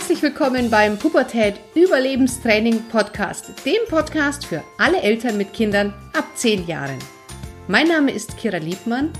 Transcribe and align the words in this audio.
Herzlich 0.00 0.22
willkommen 0.22 0.70
beim 0.70 0.98
Pubertät 0.98 1.60
Überlebenstraining 1.74 2.88
Podcast, 2.88 3.52
dem 3.66 3.86
Podcast 3.86 4.46
für 4.46 4.64
alle 4.78 5.02
Eltern 5.02 5.36
mit 5.36 5.52
Kindern 5.52 5.92
ab 6.14 6.24
10 6.36 6.66
Jahren. 6.66 6.98
Mein 7.68 7.88
Name 7.88 8.10
ist 8.10 8.38
Kira 8.38 8.56
Liebmann 8.56 9.12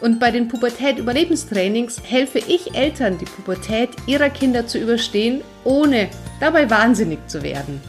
und 0.00 0.18
bei 0.18 0.32
den 0.32 0.48
Pubertät 0.48 0.98
Überlebenstrainings 0.98 2.02
helfe 2.02 2.40
ich 2.40 2.74
Eltern, 2.74 3.18
die 3.18 3.24
Pubertät 3.24 3.90
ihrer 4.08 4.28
Kinder 4.28 4.66
zu 4.66 4.78
überstehen, 4.78 5.44
ohne 5.62 6.10
dabei 6.40 6.68
wahnsinnig 6.68 7.20
zu 7.28 7.44
werden. 7.44 7.80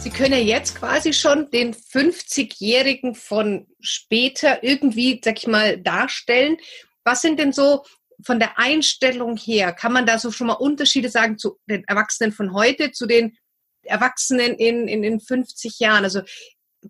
Sie 0.00 0.10
können 0.10 0.32
ja 0.32 0.38
jetzt 0.40 0.74
quasi 0.74 1.12
schon 1.12 1.48
den 1.52 1.74
50-Jährigen 1.74 3.14
von 3.14 3.68
später 3.80 4.64
irgendwie, 4.64 5.20
sag 5.24 5.38
ich 5.38 5.46
mal, 5.46 5.78
darstellen. 5.78 6.56
Was 7.04 7.22
sind 7.22 7.38
denn 7.38 7.52
so 7.52 7.84
von 8.24 8.38
der 8.38 8.58
Einstellung 8.58 9.36
her, 9.36 9.72
kann 9.72 9.92
man 9.92 10.06
da 10.06 10.18
so 10.18 10.30
schon 10.30 10.46
mal 10.48 10.54
Unterschiede 10.54 11.08
sagen 11.08 11.38
zu 11.38 11.58
den 11.66 11.84
Erwachsenen 11.84 12.32
von 12.32 12.52
heute, 12.52 12.92
zu 12.92 13.06
den 13.06 13.36
Erwachsenen 13.82 14.54
in, 14.54 14.88
in, 14.88 15.02
in 15.02 15.20
50 15.20 15.78
Jahren? 15.78 16.04
Also 16.04 16.22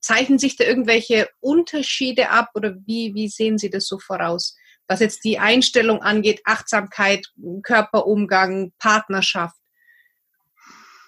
zeichnen 0.01 0.39
sich 0.39 0.57
da 0.57 0.65
irgendwelche 0.65 1.29
Unterschiede 1.41 2.31
ab 2.31 2.51
oder 2.55 2.75
wie, 2.87 3.15
wie 3.15 3.29
sehen 3.29 3.59
Sie 3.59 3.71
das 3.71 3.87
so 3.87 3.99
voraus? 3.99 4.57
Was 4.89 5.01
jetzt 5.01 5.25
die 5.25 5.39
Einstellung 5.39 6.03
angeht, 6.03 6.43
Achtsamkeit, 6.45 7.27
Körperumgang, 7.63 8.73
Partnerschaft? 8.79 9.57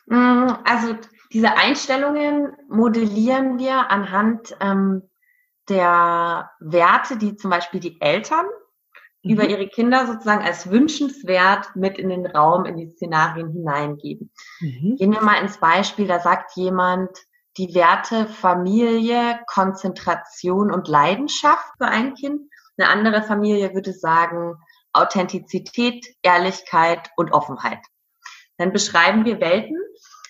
Mm, 0.07 0.49
also 0.65 0.97
diese 1.33 1.57
Einstellungen 1.57 2.53
modellieren 2.69 3.59
wir 3.59 3.91
anhand 3.91 4.57
ähm, 4.61 5.03
der 5.69 6.51
Werte, 6.61 7.17
die 7.17 7.37
zum 7.37 7.51
Beispiel 7.51 7.81
die 7.81 8.01
Eltern 8.01 8.47
mhm. 9.25 9.33
über 9.33 9.49
ihre 9.49 9.67
Kinder 9.67 10.07
sozusagen 10.07 10.45
als 10.45 10.71
wünschenswert 10.71 11.75
mit 11.75 11.99
in 11.99 12.09
den 12.09 12.27
Raum, 12.27 12.65
in 12.65 12.77
die 12.77 12.91
Szenarien 12.91 13.51
hineingeben. 13.51 14.31
Mhm. 14.61 14.97
Gehen 14.97 15.13
wir 15.13 15.23
mal 15.23 15.43
ins 15.43 15.59
Beispiel, 15.59 16.07
da 16.07 16.21
sagt 16.21 16.57
jemand, 16.57 17.11
die 17.57 17.75
Werte 17.75 18.27
Familie, 18.27 19.39
Konzentration 19.47 20.73
und 20.73 20.89
Leidenschaft 20.89 21.73
für 21.79 21.87
ein 21.87 22.15
Kind. 22.15 22.43
Eine 22.77 22.89
andere 22.89 23.23
Familie 23.23 23.75
würde 23.75 23.93
sagen 23.93 24.55
Authentizität, 24.93 26.07
Ehrlichkeit 26.23 27.11
und 27.17 27.33
Offenheit. 27.33 27.79
Dann 28.59 28.73
beschreiben 28.73 29.25
wir 29.25 29.41
Welten, 29.41 29.77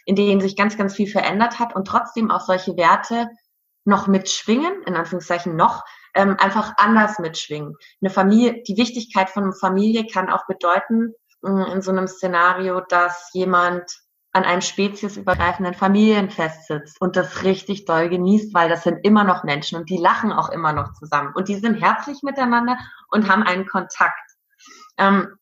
in 0.06 0.16
denen 0.16 0.40
sich 0.40 0.56
ganz, 0.56 0.76
ganz 0.76 0.94
viel 0.94 1.06
verändert 1.06 1.58
hat 1.58 1.74
und 1.74 1.86
trotzdem 1.86 2.30
auch 2.30 2.40
solche 2.40 2.76
Werte 2.76 3.28
noch 3.84 4.06
mitschwingen, 4.06 4.82
in 4.86 4.96
Anführungszeichen 4.96 5.56
noch, 5.56 5.84
ähm, 6.14 6.36
einfach 6.38 6.74
anders 6.76 7.18
mitschwingen. 7.18 7.76
Eine 8.00 8.10
Familie, 8.10 8.62
die 8.62 8.76
Wichtigkeit 8.76 9.30
von 9.30 9.52
Familie 9.52 10.06
kann 10.06 10.30
auch 10.30 10.46
bedeuten, 10.46 11.12
äh, 11.44 11.72
in 11.72 11.82
so 11.82 11.90
einem 11.90 12.06
Szenario, 12.06 12.80
dass 12.80 13.30
jemand 13.32 14.04
an 14.32 14.44
einem 14.44 14.62
speziesübergreifenden 14.62 15.74
Familienfest 15.74 16.66
sitzt 16.66 17.00
und 17.00 17.14
das 17.14 17.44
richtig 17.44 17.84
doll 17.84 18.08
genießt, 18.08 18.52
weil 18.52 18.68
das 18.68 18.82
sind 18.82 18.98
immer 19.04 19.22
noch 19.22 19.44
Menschen 19.44 19.78
und 19.78 19.88
die 19.88 19.96
lachen 19.96 20.32
auch 20.32 20.48
immer 20.48 20.72
noch 20.72 20.92
zusammen 20.94 21.32
und 21.36 21.48
die 21.48 21.54
sind 21.54 21.76
herzlich 21.76 22.22
miteinander 22.22 22.76
und 23.10 23.28
haben 23.28 23.44
einen 23.44 23.64
Kontakt. 23.66 24.18
Ähm, 24.98 25.36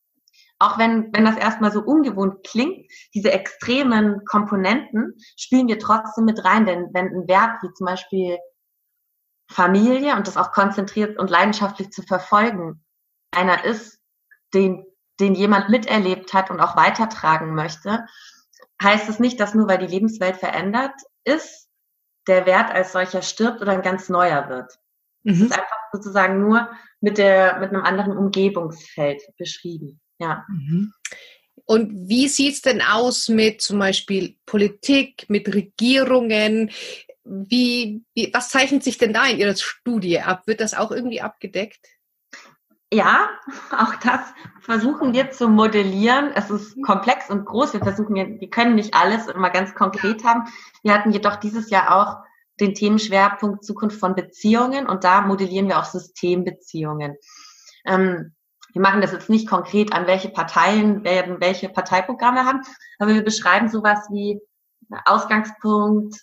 auch 0.63 0.77
wenn, 0.77 1.13
wenn 1.13 1.25
das 1.25 1.37
erstmal 1.37 1.71
so 1.71 1.81
ungewohnt 1.81 2.45
klingt, 2.47 2.89
diese 3.13 3.31
extremen 3.31 4.23
Komponenten 4.25 5.13
spielen 5.37 5.67
wir 5.67 5.77
trotzdem 5.77 6.25
mit 6.25 6.43
rein, 6.43 6.65
denn 6.65 6.89
wenn 6.93 7.07
ein 7.07 7.27
Wert 7.27 7.61
wie 7.61 7.73
zum 7.73 7.85
Beispiel 7.85 8.37
Familie 9.51 10.15
und 10.15 10.27
das 10.27 10.37
auch 10.37 10.51
konzentriert 10.51 11.19
und 11.19 11.29
leidenschaftlich 11.29 11.91
zu 11.91 12.01
verfolgen, 12.01 12.83
einer 13.31 13.65
ist, 13.65 13.99
den, 14.53 14.85
den 15.19 15.35
jemand 15.35 15.69
miterlebt 15.69 16.33
hat 16.33 16.49
und 16.49 16.61
auch 16.61 16.77
weitertragen 16.77 17.53
möchte, 17.53 18.05
heißt 18.81 19.09
es 19.09 19.19
nicht, 19.19 19.39
dass 19.39 19.53
nur 19.53 19.67
weil 19.67 19.79
die 19.79 19.87
Lebenswelt 19.87 20.37
verändert 20.37 20.93
ist, 21.25 21.69
der 22.27 22.45
Wert 22.45 22.71
als 22.71 22.93
solcher 22.93 23.21
stirbt 23.21 23.61
oder 23.61 23.73
ein 23.73 23.81
ganz 23.81 24.07
neuer 24.07 24.47
wird. 24.47 24.79
Mhm. 25.23 25.33
Es 25.33 25.41
ist 25.41 25.53
einfach 25.53 25.77
sozusagen 25.91 26.39
nur 26.39 26.69
mit 27.01 27.17
der, 27.17 27.59
mit 27.59 27.69
einem 27.71 27.83
anderen 27.83 28.17
Umgebungsfeld 28.17 29.21
beschrieben. 29.37 29.99
Ja. 30.19 30.45
Mhm. 30.49 30.93
Und 31.65 32.09
wie 32.09 32.27
sieht 32.27 32.55
es 32.55 32.61
denn 32.61 32.81
aus 32.81 33.29
mit 33.29 33.61
zum 33.61 33.79
Beispiel 33.79 34.35
Politik, 34.45 35.25
mit 35.29 35.53
Regierungen? 35.53 36.71
Wie, 37.23 38.03
wie, 38.13 38.31
was 38.33 38.49
zeichnet 38.49 38.83
sich 38.83 38.97
denn 38.97 39.13
da 39.13 39.25
in 39.27 39.37
Ihrer 39.37 39.55
Studie 39.55 40.19
ab? 40.19 40.43
Wird 40.45 40.59
das 40.59 40.73
auch 40.73 40.91
irgendwie 40.91 41.21
abgedeckt? 41.21 41.87
Ja, 42.93 43.29
auch 43.71 43.95
das 43.95 44.21
versuchen 44.61 45.13
wir 45.13 45.31
zu 45.31 45.47
modellieren. 45.47 46.31
Es 46.35 46.49
ist 46.49 46.81
komplex 46.83 47.29
und 47.29 47.45
groß. 47.45 47.73
Wir 47.73 47.79
versuchen, 47.79 48.15
wir 48.15 48.49
können 48.49 48.75
nicht 48.75 48.93
alles 48.93 49.27
immer 49.27 49.49
ganz 49.49 49.73
konkret 49.73 50.23
haben. 50.23 50.43
Wir 50.83 50.93
hatten 50.93 51.11
jedoch 51.11 51.37
dieses 51.37 51.69
Jahr 51.69 51.95
auch 51.95 52.23
den 52.59 52.75
Themenschwerpunkt 52.75 53.63
Zukunft 53.63 53.99
von 53.99 54.15
Beziehungen 54.15 54.85
und 54.85 55.03
da 55.03 55.21
modellieren 55.21 55.67
wir 55.67 55.79
auch 55.79 55.85
Systembeziehungen. 55.85 57.17
Ähm, 57.85 58.35
wir 58.73 58.81
machen 58.81 59.01
das 59.01 59.11
jetzt 59.11 59.29
nicht 59.29 59.47
konkret 59.47 59.93
an 59.93 60.07
welche 60.07 60.29
Parteien 60.29 61.03
werden 61.03 61.39
welche 61.39 61.69
Parteiprogramme 61.69 62.45
haben, 62.45 62.61
aber 62.99 63.13
wir 63.13 63.23
beschreiben 63.23 63.69
sowas 63.69 64.07
wie 64.11 64.41
Ausgangspunkt 65.05 66.15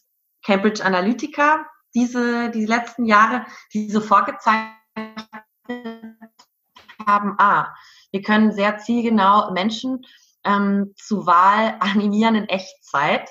Cambridge 0.44 0.84
Analytica 0.84 1.66
diese 1.94 2.50
die 2.50 2.66
letzten 2.66 3.04
Jahre, 3.04 3.46
die 3.72 3.90
so 3.90 4.00
vorgezeigt 4.00 4.76
haben, 7.06 7.34
ah, 7.38 7.74
wir 8.12 8.22
können 8.22 8.52
sehr 8.52 8.78
zielgenau 8.78 9.50
Menschen 9.52 10.04
ähm, 10.44 10.94
zu 10.96 11.26
Wahl 11.26 11.76
animieren 11.80 12.34
in 12.34 12.48
Echtzeit. 12.48 13.28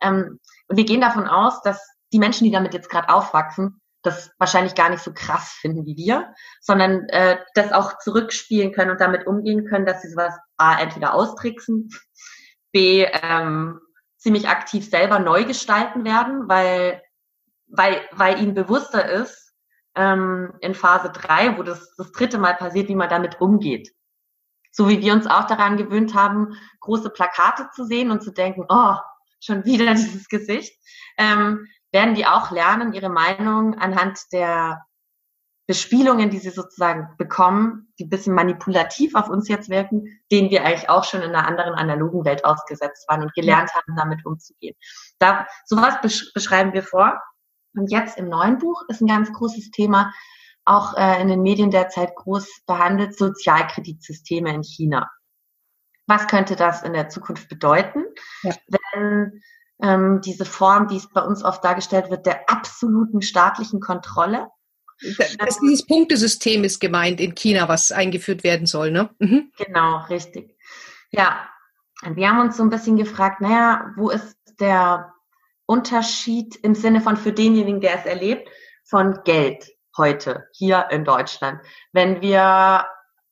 Ähm, 0.00 0.40
und 0.68 0.76
wir 0.76 0.84
gehen 0.84 1.00
davon 1.00 1.26
aus, 1.26 1.62
dass 1.62 1.80
die 2.12 2.18
Menschen, 2.18 2.44
die 2.44 2.50
damit 2.50 2.74
jetzt 2.74 2.90
gerade 2.90 3.08
aufwachsen, 3.08 3.80
das 4.04 4.30
wahrscheinlich 4.38 4.74
gar 4.74 4.90
nicht 4.90 5.02
so 5.02 5.12
krass 5.12 5.50
finden 5.60 5.86
wie 5.86 5.96
wir, 5.96 6.34
sondern 6.60 7.08
äh, 7.08 7.38
das 7.54 7.72
auch 7.72 7.98
zurückspielen 7.98 8.72
können 8.72 8.90
und 8.90 9.00
damit 9.00 9.26
umgehen 9.26 9.66
können, 9.66 9.86
dass 9.86 10.02
sie 10.02 10.10
sowas 10.10 10.34
A, 10.56 10.78
entweder 10.78 11.14
austricksen, 11.14 11.90
B, 12.72 13.06
ähm, 13.22 13.80
ziemlich 14.18 14.48
aktiv 14.48 14.88
selber 14.88 15.18
neu 15.18 15.44
gestalten 15.44 16.04
werden, 16.04 16.48
weil, 16.48 17.02
weil, 17.66 18.00
weil 18.12 18.40
ihnen 18.40 18.54
bewusster 18.54 19.08
ist, 19.08 19.52
ähm, 19.94 20.52
in 20.60 20.74
Phase 20.74 21.10
drei, 21.10 21.56
wo 21.56 21.62
das 21.62 21.94
das 21.96 22.12
dritte 22.12 22.38
Mal 22.38 22.54
passiert, 22.54 22.88
wie 22.88 22.94
man 22.94 23.08
damit 23.08 23.40
umgeht. 23.40 23.90
So 24.70 24.88
wie 24.88 25.00
wir 25.00 25.12
uns 25.12 25.26
auch 25.26 25.46
daran 25.46 25.76
gewöhnt 25.76 26.14
haben, 26.14 26.58
große 26.80 27.10
Plakate 27.10 27.68
zu 27.74 27.84
sehen 27.84 28.10
und 28.10 28.22
zu 28.22 28.32
denken, 28.32 28.64
oh, 28.68 28.96
schon 29.40 29.64
wieder 29.64 29.86
dieses 29.94 30.28
Gesicht, 30.28 30.76
ähm, 31.16 31.66
werden 31.94 32.14
die 32.14 32.26
auch 32.26 32.50
lernen, 32.50 32.92
ihre 32.92 33.08
Meinung 33.08 33.78
anhand 33.78 34.18
der 34.32 34.84
Bespielungen, 35.66 36.28
die 36.28 36.38
sie 36.38 36.50
sozusagen 36.50 37.14
bekommen, 37.16 37.92
die 37.98 38.04
ein 38.04 38.10
bisschen 38.10 38.34
manipulativ 38.34 39.14
auf 39.14 39.30
uns 39.30 39.48
jetzt 39.48 39.70
wirken, 39.70 40.20
denen 40.30 40.50
wir 40.50 40.64
eigentlich 40.64 40.90
auch 40.90 41.04
schon 41.04 41.22
in 41.22 41.30
einer 41.34 41.46
anderen 41.46 41.74
analogen 41.74 42.26
Welt 42.26 42.44
ausgesetzt 42.44 43.08
waren 43.08 43.22
und 43.22 43.32
gelernt 43.32 43.72
haben, 43.74 43.96
damit 43.96 44.26
umzugehen. 44.26 44.76
Da, 45.18 45.46
sowas 45.64 45.94
beschreiben 46.34 46.74
wir 46.74 46.82
vor. 46.82 47.18
Und 47.74 47.90
jetzt 47.90 48.18
im 48.18 48.28
neuen 48.28 48.58
Buch 48.58 48.82
ist 48.88 49.00
ein 49.00 49.06
ganz 49.06 49.32
großes 49.32 49.70
Thema, 49.70 50.12
auch 50.66 50.96
äh, 50.96 51.20
in 51.22 51.28
den 51.28 51.42
Medien 51.42 51.70
derzeit 51.70 52.14
groß 52.14 52.64
behandelt, 52.66 53.16
Sozialkreditsysteme 53.16 54.52
in 54.52 54.62
China. 54.62 55.10
Was 56.06 56.26
könnte 56.26 56.56
das 56.56 56.82
in 56.82 56.92
der 56.92 57.08
Zukunft 57.08 57.48
bedeuten, 57.48 58.04
ja. 58.42 58.52
wenn 58.92 59.42
ähm, 59.82 60.20
diese 60.24 60.44
Form, 60.44 60.90
wie 60.90 60.96
es 60.96 61.08
bei 61.08 61.22
uns 61.22 61.44
oft 61.44 61.64
dargestellt 61.64 62.10
wird, 62.10 62.26
der 62.26 62.48
absoluten 62.48 63.22
staatlichen 63.22 63.80
Kontrolle 63.80 64.48
das, 65.38 65.58
dieses 65.60 65.86
Punktesystem 65.86 66.64
ist 66.64 66.80
gemeint 66.80 67.20
in 67.20 67.34
China, 67.34 67.68
was 67.68 67.92
eingeführt 67.92 68.44
werden 68.44 68.66
soll, 68.66 68.90
ne? 68.90 69.10
Mhm. 69.18 69.52
Genau, 69.58 69.98
richtig. 70.08 70.56
Ja, 71.10 71.48
wir 72.02 72.28
haben 72.28 72.40
uns 72.40 72.56
so 72.56 72.62
ein 72.62 72.70
bisschen 72.70 72.96
gefragt, 72.96 73.40
naja, 73.40 73.92
wo 73.96 74.10
ist 74.10 74.36
der 74.60 75.12
Unterschied 75.66 76.56
im 76.56 76.74
Sinne 76.74 77.00
von 77.00 77.16
für 77.16 77.32
denjenigen, 77.32 77.80
der 77.80 77.98
es 77.98 78.06
erlebt, 78.06 78.48
von 78.84 79.20
Geld 79.24 79.70
heute 79.96 80.48
hier 80.52 80.88
in 80.90 81.04
Deutschland. 81.04 81.60
Wenn 81.92 82.20
wir 82.20 82.86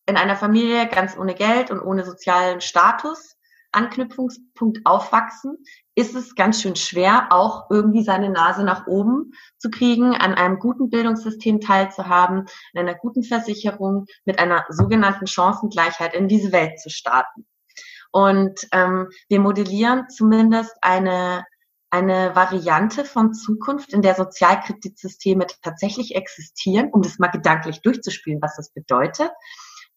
in 0.07 0.17
einer 0.17 0.37
Familie 0.37 0.89
ganz 0.89 1.17
ohne 1.17 1.35
Geld 1.35 1.71
und 1.71 1.81
ohne 1.81 2.05
sozialen 2.05 2.61
Status 2.61 3.37
Anknüpfungspunkt 3.73 4.81
aufwachsen, 4.85 5.59
ist 5.95 6.15
es 6.15 6.35
ganz 6.35 6.63
schön 6.63 6.77
schwer, 6.77 7.29
auch 7.31 7.71
irgendwie 7.71 8.03
seine 8.03 8.31
Nase 8.31 8.65
nach 8.65 8.87
oben 8.87 9.33
zu 9.59 9.71
kriegen, 9.71 10.15
an 10.15 10.35
einem 10.35 10.59
guten 10.59 10.91
Bildungssystem 10.91 11.61
teilzuhaben, 11.61 12.47
in 12.73 12.81
einer 12.81 12.95
guten 12.95 13.23
Versicherung, 13.23 14.07
mit 14.25 14.39
einer 14.39 14.65
sogenannten 14.71 15.27
Chancengleichheit 15.27 16.15
in 16.15 16.29
diese 16.29 16.53
Welt 16.53 16.81
zu 16.81 16.89
starten. 16.89 17.47
Und 18.11 18.69
ähm, 18.73 19.09
wir 19.29 19.41
modellieren 19.41 20.09
zumindest 20.09 20.75
eine 20.83 21.45
eine 21.93 22.35
Variante 22.35 23.05
von 23.05 23.35
Zukunft, 23.35 23.93
in 23.93 24.01
der 24.01 24.15
Sozialkreditsysteme 24.15 25.47
tatsächlich 25.63 26.15
existieren, 26.15 26.89
um 26.91 27.03
das 27.03 27.19
mal 27.19 27.29
gedanklich 27.29 27.83
durchzuspielen, 27.83 28.41
was 28.41 28.57
das 28.57 28.71
bedeutet 28.71 29.31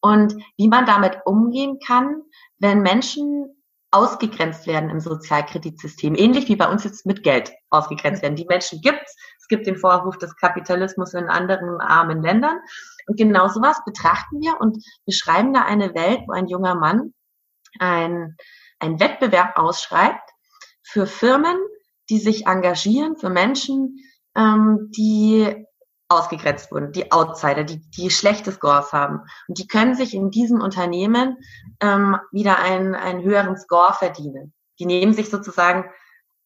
und 0.01 0.35
wie 0.57 0.67
man 0.67 0.85
damit 0.85 1.19
umgehen 1.23 1.79
kann, 1.79 2.21
wenn 2.59 2.81
Menschen 2.81 3.64
ausgegrenzt 3.91 4.67
werden 4.67 4.89
im 4.89 4.99
Sozialkreditsystem. 4.99 6.15
Ähnlich 6.15 6.47
wie 6.49 6.55
bei 6.55 6.69
uns 6.69 6.83
jetzt 6.83 7.05
mit 7.05 7.23
Geld 7.23 7.51
ausgegrenzt 7.69 8.21
werden. 8.21 8.35
Die 8.35 8.45
Menschen 8.45 8.81
gibt's. 8.81 9.15
Es 9.39 9.47
gibt 9.47 9.67
den 9.67 9.77
Vorwurf 9.77 10.17
des 10.17 10.35
Kapitalismus 10.35 11.13
in 11.13 11.29
anderen 11.29 11.79
armen 11.79 12.21
Ländern. 12.21 12.59
Und 13.07 13.17
genau 13.17 13.47
sowas 13.47 13.79
betrachten 13.85 14.41
wir 14.41 14.59
und 14.59 14.83
beschreiben 15.05 15.53
da 15.53 15.63
eine 15.63 15.93
Welt, 15.93 16.21
wo 16.27 16.33
ein 16.33 16.47
junger 16.47 16.75
Mann 16.75 17.13
ein, 17.79 18.35
ein 18.79 18.99
Wettbewerb 18.99 19.57
ausschreibt 19.57 20.31
für 20.81 21.07
Firmen, 21.07 21.57
die 22.09 22.19
sich 22.19 22.47
engagieren, 22.47 23.17
für 23.17 23.29
Menschen, 23.29 23.99
ähm, 24.35 24.91
die 24.95 25.65
ausgegrenzt 26.07 26.71
wurden, 26.71 26.91
die 26.91 27.11
Outsider, 27.11 27.63
die, 27.63 27.81
die 27.91 28.09
schlechte 28.09 28.51
Scores 28.51 28.93
haben. 28.93 29.21
Und 29.47 29.57
die 29.57 29.67
können 29.67 29.95
sich 29.95 30.13
in 30.13 30.29
diesem 30.29 30.61
Unternehmen 30.61 31.37
ähm, 31.81 32.17
wieder 32.31 32.59
einen, 32.59 32.95
einen 32.95 33.23
höheren 33.23 33.57
Score 33.57 33.93
verdienen. 33.93 34.53
Die 34.79 34.85
nehmen 34.85 35.13
sich 35.13 35.29
sozusagen 35.29 35.89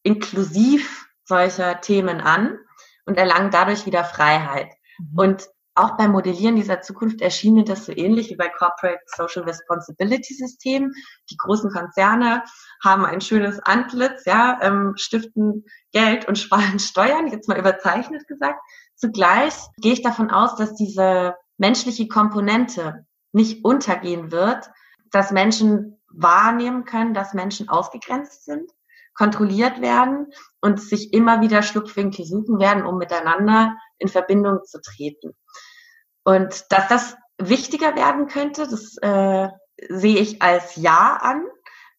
inklusiv 0.02 1.06
solcher 1.24 1.80
Themen 1.80 2.20
an 2.20 2.58
und 3.04 3.18
erlangen 3.18 3.50
dadurch 3.50 3.86
wieder 3.86 4.04
Freiheit. 4.04 4.72
Mhm. 4.98 5.18
Und 5.18 5.48
auch 5.74 5.96
beim 5.96 6.12
Modellieren 6.12 6.56
dieser 6.56 6.82
Zukunft 6.82 7.20
erschien 7.20 7.54
mir 7.54 7.64
das 7.64 7.86
so 7.86 7.92
ähnlich 7.92 8.30
wie 8.30 8.36
bei 8.36 8.48
Corporate 8.48 9.00
Social 9.06 9.44
Responsibility 9.44 10.34
Systemen. 10.34 10.92
Die 11.30 11.36
großen 11.36 11.70
Konzerne 11.70 12.42
haben 12.82 13.04
ein 13.04 13.20
schönes 13.20 13.60
Antlitz, 13.60 14.24
ja, 14.26 14.58
ähm, 14.62 14.94
stiften 14.96 15.64
Geld 15.92 16.26
und 16.26 16.38
sparen 16.38 16.78
Steuern, 16.78 17.28
jetzt 17.28 17.48
mal 17.48 17.58
überzeichnet 17.58 18.26
gesagt. 18.26 18.60
Zugleich 18.96 19.54
gehe 19.78 19.92
ich 19.92 20.02
davon 20.02 20.30
aus, 20.30 20.56
dass 20.56 20.74
diese 20.74 21.34
menschliche 21.56 22.08
Komponente 22.08 23.06
nicht 23.32 23.64
untergehen 23.64 24.32
wird, 24.32 24.70
dass 25.12 25.30
Menschen 25.30 26.00
wahrnehmen 26.08 26.84
können, 26.84 27.14
dass 27.14 27.34
Menschen 27.34 27.68
ausgegrenzt 27.68 28.44
sind, 28.44 28.70
kontrolliert 29.14 29.80
werden 29.80 30.32
und 30.60 30.80
sich 30.80 31.12
immer 31.12 31.40
wieder 31.40 31.62
Schlupfwinkel 31.62 32.24
suchen 32.24 32.58
werden, 32.58 32.84
um 32.84 32.98
miteinander 32.98 33.76
in 33.98 34.08
Verbindung 34.08 34.64
zu 34.64 34.80
treten. 34.80 35.34
Und 36.24 36.70
dass 36.70 36.88
das 36.88 37.16
wichtiger 37.38 37.94
werden 37.96 38.28
könnte, 38.28 38.68
das 38.68 38.96
äh, 38.98 39.48
sehe 39.88 40.18
ich 40.18 40.42
als 40.42 40.76
Ja 40.76 41.18
an. 41.20 41.44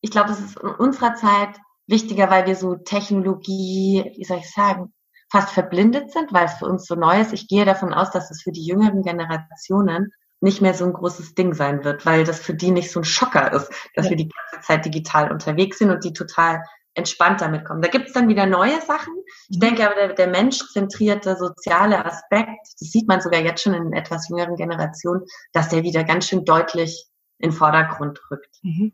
Ich 0.01 0.12
glaube, 0.12 0.31
es 0.31 0.39
ist 0.39 0.59
in 0.59 0.69
unserer 0.69 1.15
Zeit 1.15 1.59
wichtiger, 1.88 2.29
weil 2.29 2.45
wir 2.45 2.56
so 2.56 2.75
Technologie, 2.75 4.13
wie 4.15 4.23
soll 4.23 4.38
ich 4.38 4.51
sagen, 4.51 4.94
fast 5.31 5.51
verblindet 5.51 6.12
sind, 6.12 6.33
weil 6.33 6.45
es 6.45 6.53
für 6.53 6.65
uns 6.65 6.85
so 6.85 6.95
neu 6.95 7.19
ist. 7.21 7.33
Ich 7.33 7.47
gehe 7.47 7.65
davon 7.65 7.94
aus, 7.94 8.12
dass 8.12 8.31
es 8.31 8.41
für 8.41 8.51
die 8.51 8.65
jüngeren 8.65 9.01
Generationen 9.01 10.12
nicht 10.41 10.62
mehr 10.62 10.74
so 10.74 10.85
ein 10.85 10.94
großes 10.94 11.35
Ding 11.35 11.53
sein 11.53 11.83
wird, 11.83 12.06
weil 12.06 12.24
das 12.24 12.39
für 12.39 12.53
die 12.53 12.71
nicht 12.71 12.91
so 12.91 13.00
ein 13.00 13.06
Schocker 13.06 13.53
ist, 13.53 13.71
dass 13.95 14.06
ja. 14.06 14.12
wir 14.12 14.17
die 14.17 14.29
ganze 14.29 14.67
Zeit 14.67 14.85
digital 14.85 15.31
unterwegs 15.31 15.77
sind 15.77 15.91
und 15.91 16.03
die 16.03 16.13
total 16.13 16.63
entspannt 16.93 17.41
damit 17.41 17.65
kommen. 17.65 17.81
Da 17.81 17.88
gibt 17.88 18.07
es 18.07 18.13
dann 18.13 18.27
wieder 18.27 18.45
neue 18.45 18.81
Sachen. 18.81 19.13
Ich 19.49 19.57
mhm. 19.57 19.61
denke 19.61 19.85
aber, 19.85 19.95
der, 19.95 20.13
der 20.13 20.27
menschzentrierte 20.27 21.38
soziale 21.38 22.05
Aspekt, 22.05 22.67
das 22.79 22.91
sieht 22.91 23.07
man 23.07 23.21
sogar 23.21 23.41
jetzt 23.41 23.63
schon 23.63 23.73
in 23.73 23.93
etwas 23.93 24.27
jüngeren 24.29 24.55
Generationen, 24.55 25.21
dass 25.53 25.69
der 25.69 25.83
wieder 25.83 26.03
ganz 26.03 26.27
schön 26.27 26.45
deutlich 26.45 27.07
in 27.39 27.49
den 27.49 27.55
Vordergrund 27.55 28.19
rückt. 28.29 28.57
Mhm. 28.61 28.93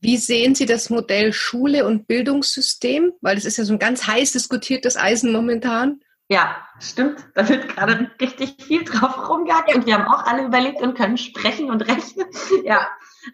Wie 0.00 0.18
sehen 0.18 0.54
Sie 0.54 0.66
das 0.66 0.90
Modell 0.90 1.32
Schule 1.32 1.86
und 1.86 2.06
Bildungssystem? 2.06 3.12
Weil 3.22 3.36
das 3.36 3.46
ist 3.46 3.56
ja 3.56 3.64
so 3.64 3.72
ein 3.72 3.78
ganz 3.78 4.06
heiß 4.06 4.32
diskutiertes 4.32 4.98
Eisen 4.98 5.32
momentan. 5.32 6.00
Ja, 6.28 6.56
stimmt. 6.78 7.26
Da 7.34 7.48
wird 7.48 7.68
gerade 7.68 8.10
richtig 8.20 8.62
viel 8.62 8.84
drauf 8.84 9.28
rumgehackt 9.28 9.74
und 9.74 9.86
wir 9.86 9.94
haben 9.94 10.06
auch 10.06 10.24
alle 10.24 10.44
überlegt 10.44 10.80
und 10.80 10.94
können 10.94 11.16
sprechen 11.16 11.70
und 11.70 11.82
rechnen. 11.82 12.26
ja. 12.64 12.86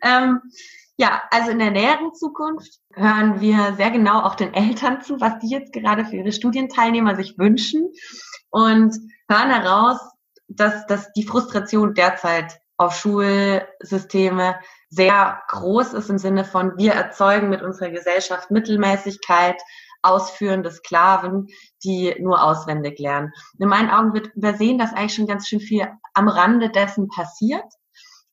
Ähm, 0.02 0.40
ja, 0.96 1.22
also 1.30 1.50
in 1.50 1.58
der 1.58 1.70
näheren 1.70 2.14
Zukunft 2.14 2.79
hören 2.94 3.40
wir 3.40 3.74
sehr 3.74 3.90
genau 3.90 4.20
auch 4.20 4.34
den 4.34 4.54
Eltern 4.54 5.00
zu, 5.00 5.20
was 5.20 5.38
die 5.38 5.48
jetzt 5.48 5.72
gerade 5.72 6.04
für 6.04 6.16
ihre 6.16 6.32
Studienteilnehmer 6.32 7.14
sich 7.14 7.38
wünschen 7.38 7.92
und 8.50 8.96
hören 9.28 9.50
heraus, 9.50 9.98
dass, 10.48 10.86
dass 10.86 11.12
die 11.12 11.24
Frustration 11.24 11.94
derzeit 11.94 12.60
auf 12.76 12.96
Schulsysteme 12.96 14.58
sehr 14.88 15.40
groß 15.48 15.92
ist 15.92 16.10
im 16.10 16.18
Sinne 16.18 16.44
von, 16.44 16.76
wir 16.76 16.92
erzeugen 16.92 17.48
mit 17.48 17.62
unserer 17.62 17.90
Gesellschaft 17.90 18.50
Mittelmäßigkeit, 18.50 19.60
ausführende 20.02 20.70
Sklaven, 20.70 21.48
die 21.84 22.16
nur 22.20 22.42
auswendig 22.42 22.98
lernen. 22.98 23.32
In 23.58 23.68
meinen 23.68 23.90
Augen 23.90 24.14
wird 24.14 24.34
übersehen, 24.34 24.78
dass 24.78 24.94
eigentlich 24.94 25.14
schon 25.14 25.26
ganz 25.26 25.46
schön 25.46 25.60
viel 25.60 25.88
am 26.14 26.28
Rande 26.28 26.70
dessen 26.70 27.08
passiert 27.08 27.66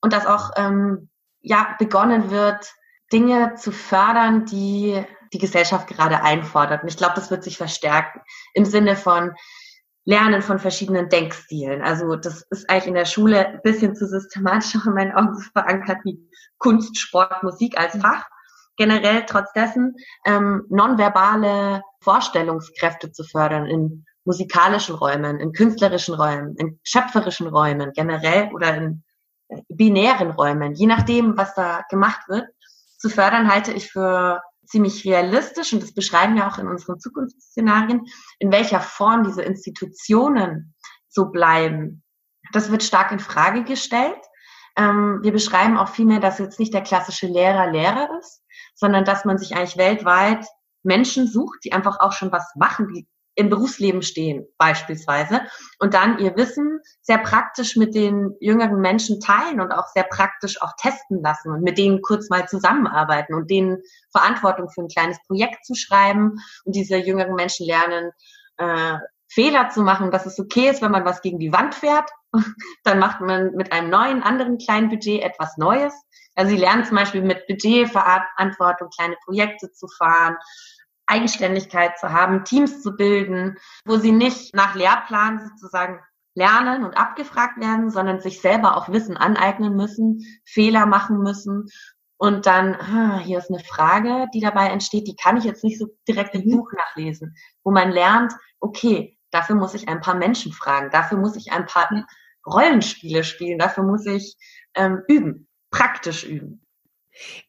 und 0.01 0.13
dass 0.13 0.25
auch 0.25 0.51
ähm, 0.55 1.09
ja 1.41 1.75
begonnen 1.77 2.31
wird, 2.31 2.73
Dinge 3.11 3.55
zu 3.55 3.71
fördern, 3.71 4.45
die 4.45 5.03
die 5.33 5.39
Gesellschaft 5.39 5.87
gerade 5.87 6.23
einfordert. 6.23 6.83
Und 6.83 6.89
ich 6.89 6.97
glaube, 6.97 7.15
das 7.15 7.31
wird 7.31 7.43
sich 7.43 7.57
verstärken 7.57 8.21
im 8.53 8.65
Sinne 8.65 8.95
von 8.95 9.33
Lernen 10.05 10.41
von 10.41 10.57
verschiedenen 10.57 11.09
Denkstilen. 11.09 11.81
Also 11.81 12.15
das 12.15 12.43
ist 12.49 12.69
eigentlich 12.69 12.87
in 12.87 12.93
der 12.93 13.05
Schule 13.05 13.45
ein 13.45 13.61
bisschen 13.61 13.93
zu 13.93 14.07
systematisch 14.07 14.75
auch 14.81 14.85
in 14.85 14.93
meinen 14.93 15.11
Augen 15.13 15.37
verankert 15.51 15.99
wie 16.05 16.17
Kunst, 16.57 16.97
Sport, 16.97 17.43
Musik 17.43 17.77
als 17.77 17.93
mhm. 17.95 18.01
Fach. 18.01 18.25
Generell 18.77 19.25
trotz 19.25 19.51
dessen 19.53 19.95
ähm, 20.25 20.63
nonverbale 20.69 21.81
Vorstellungskräfte 22.01 23.11
zu 23.11 23.23
fördern 23.23 23.65
in 23.65 24.05
musikalischen 24.23 24.95
Räumen, 24.95 25.39
in 25.39 25.51
künstlerischen 25.51 26.13
Räumen, 26.13 26.55
in 26.57 26.79
schöpferischen 26.83 27.47
Räumen 27.47 27.91
generell 27.93 28.51
oder 28.53 28.75
in 28.75 29.03
äh, 29.49 29.61
binären 29.67 30.31
Räumen, 30.31 30.73
je 30.73 30.85
nachdem, 30.85 31.37
was 31.37 31.55
da 31.55 31.83
gemacht 31.89 32.21
wird, 32.27 32.45
zu 32.97 33.09
fördern, 33.09 33.51
halte 33.51 33.71
ich 33.71 33.91
für 33.91 34.41
ziemlich 34.65 35.05
realistisch 35.05 35.73
und 35.73 35.81
das 35.81 35.93
beschreiben 35.93 36.35
wir 36.35 36.47
auch 36.47 36.57
in 36.57 36.67
unseren 36.67 36.99
Zukunftsszenarien, 36.99 38.05
in 38.39 38.51
welcher 38.51 38.81
Form 38.81 39.23
diese 39.23 39.41
Institutionen 39.41 40.75
so 41.07 41.25
bleiben. 41.25 42.03
Das 42.51 42.71
wird 42.71 42.83
stark 42.83 43.11
in 43.11 43.19
Frage 43.19 43.63
gestellt. 43.63 44.19
Ähm, 44.75 45.19
wir 45.21 45.31
beschreiben 45.31 45.77
auch 45.77 45.89
vielmehr, 45.89 46.19
dass 46.19 46.39
jetzt 46.39 46.59
nicht 46.59 46.73
der 46.73 46.81
klassische 46.81 47.27
Lehrer 47.27 47.71
Lehrer 47.71 48.09
ist, 48.19 48.43
sondern 48.75 49.05
dass 49.05 49.25
man 49.25 49.37
sich 49.37 49.55
eigentlich 49.55 49.77
weltweit 49.77 50.45
Menschen 50.83 51.27
sucht, 51.27 51.59
die 51.63 51.73
einfach 51.73 51.99
auch 51.99 52.11
schon 52.11 52.31
was 52.31 52.53
machen, 52.55 52.87
die 52.93 53.07
im 53.37 53.49
Berufsleben 53.49 54.01
stehen 54.01 54.47
beispielsweise 54.57 55.41
und 55.79 55.93
dann 55.93 56.17
ihr 56.17 56.35
Wissen 56.35 56.79
sehr 57.01 57.19
praktisch 57.19 57.75
mit 57.75 57.93
den 57.93 58.35
jüngeren 58.39 58.81
Menschen 58.81 59.19
teilen 59.21 59.61
und 59.61 59.71
auch 59.71 59.85
sehr 59.93 60.03
praktisch 60.03 60.59
auch 60.61 60.73
testen 60.81 61.21
lassen 61.21 61.51
und 61.51 61.61
mit 61.61 61.77
denen 61.77 62.01
kurz 62.01 62.29
mal 62.29 62.47
zusammenarbeiten 62.47 63.35
und 63.35 63.49
denen 63.51 63.77
Verantwortung 64.11 64.69
für 64.69 64.81
ein 64.81 64.87
kleines 64.87 65.19
Projekt 65.27 65.65
zu 65.65 65.75
schreiben 65.75 66.39
und 66.65 66.75
diese 66.75 66.97
jüngeren 66.97 67.35
Menschen 67.35 67.67
lernen, 67.67 68.11
äh, 68.57 68.97
Fehler 69.29 69.69
zu 69.69 69.81
machen, 69.81 70.09
dass 70.09 70.25
es 70.25 70.39
okay 70.39 70.69
ist, 70.69 70.81
wenn 70.81 70.91
man 70.91 71.05
was 71.05 71.21
gegen 71.21 71.37
die 71.37 71.53
Wand 71.53 71.75
fährt. 71.75 72.09
Dann 72.83 72.97
macht 72.97 73.21
man 73.21 73.51
mit 73.53 73.71
einem 73.71 73.89
neuen, 73.91 74.23
anderen 74.23 74.57
kleinen 74.57 74.89
Budget 74.89 75.21
etwas 75.21 75.57
Neues. 75.57 75.93
Also 76.33 76.51
sie 76.51 76.57
lernen 76.57 76.85
zum 76.85 76.97
Beispiel 76.97 77.21
mit 77.21 77.45
Budgetverantwortung 77.45 78.89
kleine 78.95 79.15
Projekte 79.25 79.71
zu 79.71 79.87
fahren, 79.97 80.37
Eigenständigkeit 81.07 81.97
zu 81.97 82.11
haben, 82.11 82.43
Teams 82.43 82.81
zu 82.81 82.95
bilden, 82.95 83.57
wo 83.85 83.97
sie 83.97 84.11
nicht 84.11 84.53
nach 84.53 84.75
Lehrplan 84.75 85.49
sozusagen 85.49 85.99
lernen 86.35 86.83
und 86.83 86.97
abgefragt 86.97 87.59
werden, 87.59 87.89
sondern 87.89 88.19
sich 88.19 88.41
selber 88.41 88.77
auch 88.77 88.89
Wissen 88.89 89.17
aneignen 89.17 89.75
müssen, 89.75 90.19
Fehler 90.45 90.85
machen 90.85 91.19
müssen 91.19 91.67
und 92.17 92.47
dann, 92.47 92.75
ah, 92.75 93.19
hier 93.19 93.37
ist 93.37 93.51
eine 93.51 93.63
Frage, 93.63 94.25
die 94.33 94.39
dabei 94.39 94.69
entsteht, 94.69 95.07
die 95.07 95.15
kann 95.15 95.37
ich 95.37 95.43
jetzt 95.43 95.63
nicht 95.63 95.79
so 95.79 95.87
direkt 96.07 96.33
im. 96.33 96.47
Buch 96.49 96.71
nachlesen, 96.73 97.35
wo 97.63 97.71
man 97.71 97.91
lernt, 97.91 98.33
okay, 98.59 99.17
dafür 99.31 99.55
muss 99.55 99.73
ich 99.73 99.87
ein 99.87 100.01
paar 100.01 100.15
Menschen 100.15 100.51
fragen, 100.51 100.89
dafür 100.91 101.17
muss 101.17 101.35
ich 101.35 101.51
ein 101.51 101.65
paar 101.65 101.89
Rollenspiele 102.45 103.23
spielen, 103.23 103.59
dafür 103.59 103.83
muss 103.83 104.05
ich 104.05 104.35
ähm, 104.75 105.03
üben, 105.07 105.47
praktisch 105.69 106.23
üben. 106.23 106.63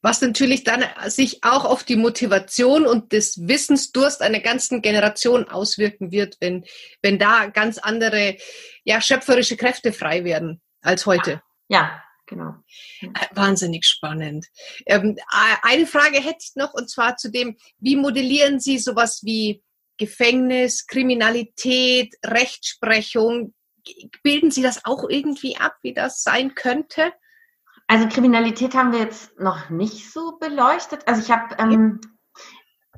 Was 0.03 0.21
natürlich 0.21 0.65
dann 0.65 0.85
sich 1.07 1.45
auch 1.45 1.65
auf 1.65 1.85
die 1.85 1.97
Motivation 1.97 2.87
und 2.87 3.13
das 3.13 3.47
Wissensdurst 3.47 4.23
einer 4.23 4.41
ganzen 4.41 4.83
Generation 4.83 5.49
auswirken 5.49 6.11
wird, 6.13 6.37
wenn, 6.41 6.65
wenn 7.03 7.19
da 7.19 7.47
ganz 7.47 7.79
andere, 7.79 8.37
ja, 8.85 9.01
schöpferische 9.01 9.57
Kräfte 9.57 9.93
frei 9.93 10.25
werden 10.25 10.61
als 10.81 11.07
heute. 11.07 11.43
Ja, 11.69 11.81
ja 11.81 12.03
genau. 12.27 12.55
Äh, 13.01 13.09
wahnsinnig 13.33 13.87
spannend. 13.87 14.47
Ähm, 14.87 15.17
eine 15.63 15.87
Frage 15.87 16.19
hätte 16.21 16.39
ich 16.41 16.55
noch 16.55 16.75
und 16.75 16.89
zwar 16.89 17.17
zu 17.17 17.31
dem, 17.31 17.57
wie 17.79 17.97
modellieren 17.97 18.61
Sie 18.61 18.79
sowas 18.79 19.21
wie 19.25 19.63
Gefängnis, 19.97 20.87
Kriminalität, 20.87 22.15
Rechtsprechung? 22.25 23.55
Bilden 24.23 24.51
Sie 24.51 24.63
das 24.63 24.85
auch 24.85 25.09
irgendwie 25.09 25.57
ab, 25.57 25.77
wie 25.83 25.95
das 25.95 26.23
sein 26.23 26.55
könnte? 26.55 27.13
Also 27.89 28.07
Kriminalität 28.07 28.75
haben 28.75 28.93
wir 28.93 28.99
jetzt 28.99 29.41
noch 29.41 29.71
nicht 29.71 30.13
so 30.13 30.39
beleuchtet. 30.39 31.09
Also 31.09 31.23
ich 31.23 31.31
habe 31.31 31.57
ähm, 31.59 32.01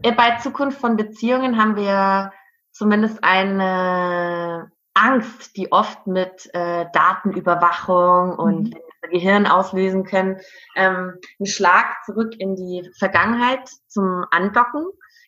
bei 0.02 0.36
Zukunft 0.42 0.80
von 0.80 0.96
Beziehungen 0.96 1.56
haben 1.56 1.76
wir 1.76 2.32
zumindest 2.72 3.22
eine 3.22 4.72
Angst, 4.94 5.56
die 5.56 5.70
oft 5.70 6.06
mit 6.08 6.50
äh, 6.54 6.86
Datenüberwachung 6.92 8.36
und 8.36 8.74
mhm. 8.74 9.10
Gehirn 9.10 9.46
auslösen 9.46 10.04
können, 10.04 10.40
ähm, 10.76 11.18
einen 11.38 11.46
Schlag 11.46 12.04
zurück 12.04 12.34
in 12.38 12.56
die 12.56 12.90
Vergangenheit 12.98 13.68
zum 13.86 14.24
Andocken 14.30 14.86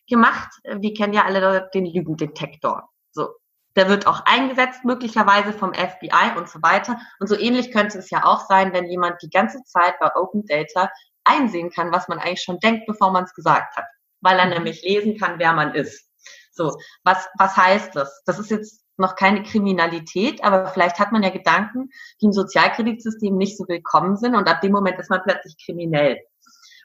gemacht. 0.09 0.49
Wir 0.63 0.93
kennen 0.93 1.13
ja 1.13 1.23
alle 1.23 1.69
den 1.73 1.85
Lügendetektor. 1.85 2.89
So. 3.11 3.29
Der 3.75 3.89
wird 3.89 4.05
auch 4.05 4.25
eingesetzt, 4.25 4.85
möglicherweise 4.85 5.53
vom 5.53 5.73
FBI 5.73 6.37
und 6.37 6.47
so 6.47 6.61
weiter. 6.61 6.99
Und 7.19 7.27
so 7.27 7.37
ähnlich 7.37 7.71
könnte 7.71 7.97
es 7.97 8.09
ja 8.09 8.23
auch 8.23 8.47
sein, 8.47 8.71
wenn 8.73 8.87
jemand 8.87 9.21
die 9.21 9.29
ganze 9.29 9.63
Zeit 9.63 9.99
bei 9.99 10.15
Open 10.15 10.45
Data 10.45 10.89
einsehen 11.23 11.71
kann, 11.71 11.91
was 11.91 12.07
man 12.07 12.19
eigentlich 12.19 12.43
schon 12.43 12.59
denkt, 12.59 12.85
bevor 12.85 13.11
man 13.11 13.23
es 13.23 13.33
gesagt 13.33 13.75
hat. 13.75 13.85
Weil 14.21 14.37
er 14.37 14.45
mhm. 14.45 14.53
nämlich 14.53 14.83
lesen 14.83 15.17
kann, 15.17 15.39
wer 15.39 15.53
man 15.53 15.73
ist. 15.73 16.09
So, 16.51 16.77
was, 17.03 17.27
was 17.37 17.57
heißt 17.57 17.95
das? 17.95 18.23
Das 18.25 18.39
ist 18.39 18.51
jetzt 18.51 18.83
noch 18.97 19.15
keine 19.15 19.41
Kriminalität, 19.43 20.43
aber 20.43 20.67
vielleicht 20.67 20.99
hat 20.99 21.11
man 21.11 21.23
ja 21.23 21.29
Gedanken, 21.29 21.89
die 22.21 22.25
im 22.25 22.31
Sozialkreditsystem 22.31 23.35
nicht 23.35 23.57
so 23.57 23.67
willkommen 23.67 24.17
sind 24.17 24.35
und 24.35 24.47
ab 24.47 24.61
dem 24.61 24.71
Moment 24.71 24.99
ist 24.99 25.09
man 25.09 25.23
plötzlich 25.23 25.55
kriminell. 25.63 26.19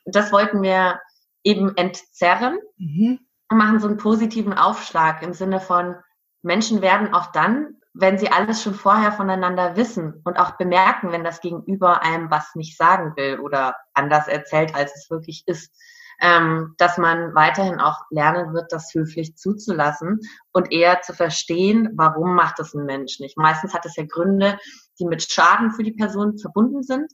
Und 0.05 0.17
das 0.17 0.33
wollten 0.33 0.63
wir 0.63 1.01
eben 1.45 1.77
entzerren 1.77 2.59
mhm. 2.79 3.21
und 3.51 3.59
machen 3.59 3.79
so 3.79 3.89
einen 3.89 3.99
positiven 3.99 4.55
Aufschlag 4.55 5.23
im 5.23 5.35
Sinne 5.35 5.61
von, 5.61 5.97
Menschen 6.43 6.83
werden 6.83 7.13
auch 7.13 7.33
dann, 7.33 7.77
wenn 7.95 8.19
sie 8.19 8.31
alles 8.31 8.63
schon 8.63 8.75
vorher 8.75 9.13
voneinander 9.13 9.77
wissen 9.77 10.21
und 10.25 10.39
auch 10.39 10.53
bemerken, 10.53 11.11
wenn 11.11 11.25
das 11.25 11.41
Gegenüber 11.41 12.03
einem 12.03 12.31
was 12.31 12.55
nicht 12.55 12.77
sagen 12.77 13.15
will 13.17 13.41
oder 13.41 13.77
anders 13.95 14.29
erzählt, 14.29 14.75
als 14.75 14.95
es 14.95 15.11
wirklich 15.11 15.43
ist, 15.47 15.73
ähm, 16.21 16.75
dass 16.79 16.99
man 16.99 17.35
weiterhin 17.35 17.81
auch 17.81 18.03
lernen 18.11 18.53
wird, 18.53 18.73
das 18.73 18.93
höflich 18.95 19.37
zuzulassen 19.37 20.21
und 20.53 20.73
eher 20.73 21.01
zu 21.01 21.13
verstehen, 21.13 21.91
warum 21.95 22.35
macht 22.35 22.61
es 22.61 22.75
ein 22.75 22.85
Mensch 22.85 23.21
nicht. 23.21 23.37
Meistens 23.37 23.75
hat 23.75 23.87
es 23.87 23.97
ja 23.97 24.05
Gründe, 24.05 24.59
die 24.99 25.07
mit 25.07 25.31
Schaden 25.31 25.71
für 25.73 25.83
die 25.83 25.93
Person 25.93 26.39
verbunden 26.39 26.83
sind 26.83 27.13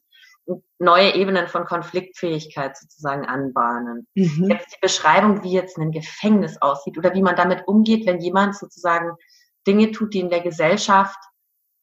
neue 0.79 1.15
Ebenen 1.15 1.49
von 1.49 1.65
Konfliktfähigkeit 1.65 2.77
sozusagen 2.77 3.25
anbahnen. 3.25 4.07
Mhm. 4.15 4.51
Jetzt 4.51 4.75
die 4.75 4.81
Beschreibung, 4.81 5.43
wie 5.43 5.53
jetzt 5.53 5.79
ein 5.79 5.91
Gefängnis 5.91 6.61
aussieht 6.61 6.99
oder 6.99 7.15
wie 7.15 7.23
man 7.23 7.37
damit 7.37 7.67
umgeht, 7.67 8.07
wenn 8.07 8.21
jemand 8.21 8.57
sozusagen 8.57 9.13
Dinge 9.67 9.93
tut, 9.93 10.15
die 10.15 10.21
in 10.21 10.31
der 10.31 10.41
Gesellschaft 10.41 11.19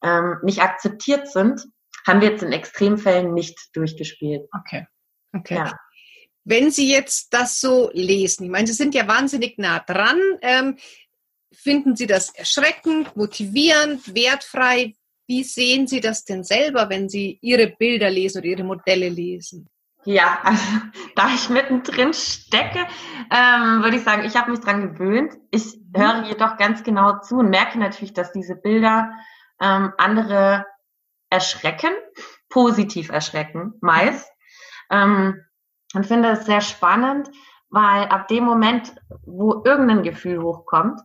ähm, 0.02 0.36
nicht 0.42 0.62
akzeptiert 0.62 1.28
sind, 1.28 1.66
haben 2.06 2.20
wir 2.20 2.30
jetzt 2.30 2.42
in 2.42 2.52
Extremfällen 2.52 3.34
nicht 3.34 3.58
durchgespielt. 3.74 4.48
Okay. 4.52 4.86
Okay. 5.34 5.54
Ja. 5.56 5.78
Wenn 6.44 6.70
Sie 6.70 6.90
jetzt 6.90 7.32
das 7.32 7.60
so 7.60 7.90
lesen, 7.92 8.44
ich 8.44 8.50
meine, 8.50 8.66
Sie 8.66 8.72
sind 8.72 8.94
ja 8.94 9.06
wahnsinnig 9.06 9.58
nah 9.58 9.78
dran, 9.78 10.20
ähm, 10.42 10.76
finden 11.52 11.94
Sie 11.96 12.06
das 12.06 12.34
erschreckend, 12.34 13.16
motivierend, 13.16 14.14
wertfrei? 14.14 14.94
Wie 15.26 15.44
sehen 15.44 15.86
Sie 15.86 16.00
das 16.00 16.24
denn 16.24 16.44
selber, 16.44 16.90
wenn 16.90 17.08
Sie 17.08 17.38
Ihre 17.40 17.68
Bilder 17.68 18.10
lesen 18.10 18.38
oder 18.38 18.48
Ihre 18.48 18.64
Modelle 18.64 19.08
lesen? 19.08 19.68
Ja, 20.04 20.38
also 20.42 20.62
da 21.16 21.28
ich 21.34 21.48
mittendrin 21.48 22.12
stecke, 22.12 22.86
ähm, 23.30 23.82
würde 23.82 23.96
ich 23.96 24.04
sagen, 24.04 24.24
ich 24.24 24.36
habe 24.36 24.50
mich 24.50 24.60
dran 24.60 24.94
gewöhnt. 24.94 25.34
Ich 25.50 25.76
mhm. 25.76 26.00
höre 26.00 26.24
jedoch 26.24 26.56
ganz 26.56 26.82
genau 26.82 27.20
zu 27.20 27.36
und 27.36 27.50
merke 27.50 27.78
natürlich, 27.78 28.12
dass 28.12 28.32
diese 28.32 28.56
Bilder 28.56 29.12
ähm, 29.60 29.92
andere 29.98 30.66
erschrecken, 31.30 31.92
positiv 32.48 33.10
erschrecken, 33.10 33.74
meist. 33.80 34.30
Ähm, 34.90 35.44
und 35.94 36.06
finde 36.06 36.30
es 36.30 36.46
sehr 36.46 36.60
spannend, 36.60 37.30
weil 37.70 38.04
ab 38.08 38.28
dem 38.28 38.44
Moment, 38.44 38.94
wo 39.24 39.62
irgendein 39.64 40.02
Gefühl 40.02 40.42
hochkommt, 40.42 41.00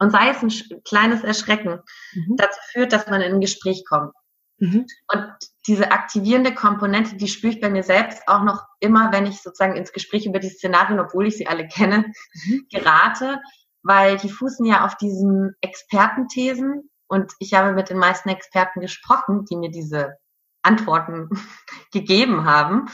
und 0.00 0.10
sei 0.10 0.30
es 0.30 0.42
ein 0.42 0.82
kleines 0.82 1.22
Erschrecken, 1.22 1.80
mhm. 2.14 2.36
dazu 2.36 2.58
führt, 2.72 2.92
dass 2.92 3.06
man 3.06 3.20
in 3.20 3.34
ein 3.34 3.40
Gespräch 3.40 3.84
kommt. 3.86 4.12
Mhm. 4.58 4.86
Und 5.12 5.32
diese 5.66 5.92
aktivierende 5.92 6.54
Komponente, 6.54 7.16
die 7.16 7.28
spüre 7.28 7.52
ich 7.52 7.60
bei 7.60 7.68
mir 7.68 7.82
selbst 7.82 8.26
auch 8.26 8.42
noch 8.42 8.64
immer, 8.80 9.12
wenn 9.12 9.26
ich 9.26 9.42
sozusagen 9.42 9.76
ins 9.76 9.92
Gespräch 9.92 10.26
über 10.26 10.38
die 10.38 10.48
Szenarien, 10.48 11.00
obwohl 11.00 11.26
ich 11.26 11.36
sie 11.36 11.46
alle 11.46 11.68
kenne, 11.68 12.12
mhm. 12.46 12.66
gerate, 12.70 13.40
weil 13.82 14.16
die 14.16 14.30
fußen 14.30 14.64
ja 14.64 14.86
auf 14.86 14.96
diesen 14.96 15.54
Expertenthesen 15.60 16.90
und 17.06 17.32
ich 17.38 17.52
habe 17.52 17.72
mit 17.72 17.90
den 17.90 17.98
meisten 17.98 18.30
Experten 18.30 18.80
gesprochen, 18.80 19.44
die 19.44 19.56
mir 19.56 19.70
diese 19.70 20.16
Antworten 20.62 21.28
gegeben 21.92 22.46
haben. 22.46 22.88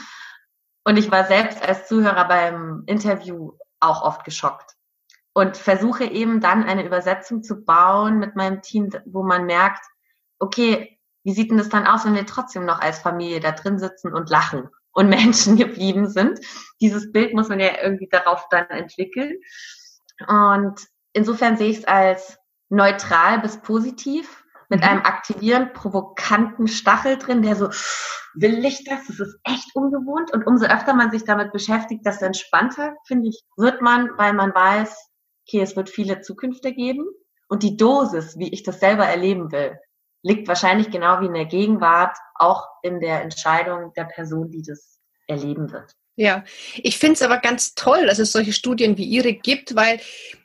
Und 0.83 0.97
ich 0.97 1.09
war 1.09 1.25
selbst 1.25 1.61
als 1.61 1.87
Zuhörer 1.87 2.27
beim 2.27 2.83
Interview 2.85 3.53
auch 3.79 4.01
oft 4.01 4.25
geschockt 4.25 4.76
und 5.37 5.55
versuche 5.55 6.03
eben 6.03 6.41
dann 6.41 6.63
eine 6.63 6.83
Übersetzung 6.83 7.43
zu 7.43 7.63
bauen 7.63 8.17
mit 8.17 8.35
meinem 8.35 8.63
Team, 8.63 8.89
wo 9.05 9.21
man 9.21 9.45
merkt, 9.45 9.85
okay, 10.39 10.97
wie 11.23 11.33
sieht 11.33 11.51
denn 11.51 11.59
das 11.59 11.69
dann 11.69 11.85
aus, 11.85 12.05
wenn 12.05 12.15
wir 12.15 12.25
trotzdem 12.25 12.65
noch 12.65 12.81
als 12.81 12.97
Familie 12.97 13.39
da 13.39 13.51
drin 13.51 13.77
sitzen 13.77 14.15
und 14.15 14.31
lachen 14.31 14.67
und 14.93 15.09
Menschen 15.09 15.55
geblieben 15.55 16.09
sind? 16.09 16.39
Dieses 16.81 17.11
Bild 17.11 17.35
muss 17.35 17.49
man 17.49 17.59
ja 17.59 17.83
irgendwie 17.83 18.09
darauf 18.09 18.47
dann 18.49 18.65
entwickeln. 18.71 19.35
Und 20.27 20.81
insofern 21.13 21.55
sehe 21.55 21.69
ich 21.69 21.77
es 21.77 21.85
als 21.85 22.39
neutral 22.69 23.37
bis 23.39 23.57
positiv 23.57 24.43
mit 24.69 24.81
mhm. 24.81 24.87
einem 24.87 25.01
aktivierend 25.03 25.75
provokanten 25.75 26.67
Stachel 26.67 27.19
drin, 27.19 27.43
der 27.43 27.55
so, 27.55 27.69
will 28.33 28.65
ich 28.65 28.85
das? 28.85 29.05
Das 29.05 29.19
ist 29.19 29.37
echt 29.43 29.75
ungewohnt. 29.75 30.33
Und 30.33 30.47
umso 30.47 30.65
öfter 30.65 30.95
man 30.95 31.11
sich 31.11 31.25
damit 31.25 31.51
beschäftigt, 31.51 32.07
desto 32.07 32.25
entspannter, 32.25 32.95
finde 33.05 33.29
ich, 33.29 33.43
wird 33.55 33.83
man, 33.83 34.09
weil 34.17 34.33
man 34.33 34.51
weiß, 34.51 35.07
okay, 35.47 35.61
es 35.61 35.75
wird 35.75 35.89
viele 35.89 36.21
Zukünfte 36.21 36.73
geben. 36.73 37.05
Und 37.47 37.63
die 37.63 37.77
Dosis, 37.77 38.37
wie 38.37 38.53
ich 38.53 38.63
das 38.63 38.79
selber 38.79 39.05
erleben 39.05 39.51
will, 39.51 39.77
liegt 40.21 40.47
wahrscheinlich 40.47 40.91
genau 40.91 41.21
wie 41.21 41.27
in 41.27 41.33
der 41.33 41.45
Gegenwart 41.45 42.17
auch 42.35 42.67
in 42.83 42.99
der 42.99 43.21
Entscheidung 43.21 43.93
der 43.95 44.05
Person, 44.05 44.51
die 44.51 44.61
das 44.61 44.99
erleben 45.27 45.71
wird. 45.71 45.93
Ja, 46.15 46.43
ich 46.75 46.97
finde 46.97 47.13
es 47.13 47.21
aber 47.21 47.37
ganz 47.37 47.75
toll, 47.75 48.07
dass 48.07 48.19
es 48.19 48.31
solche 48.31 48.51
Studien 48.51 48.97
wie 48.97 49.05
Ihre 49.05 49.33
gibt, 49.33 49.75
weil 49.75 50.01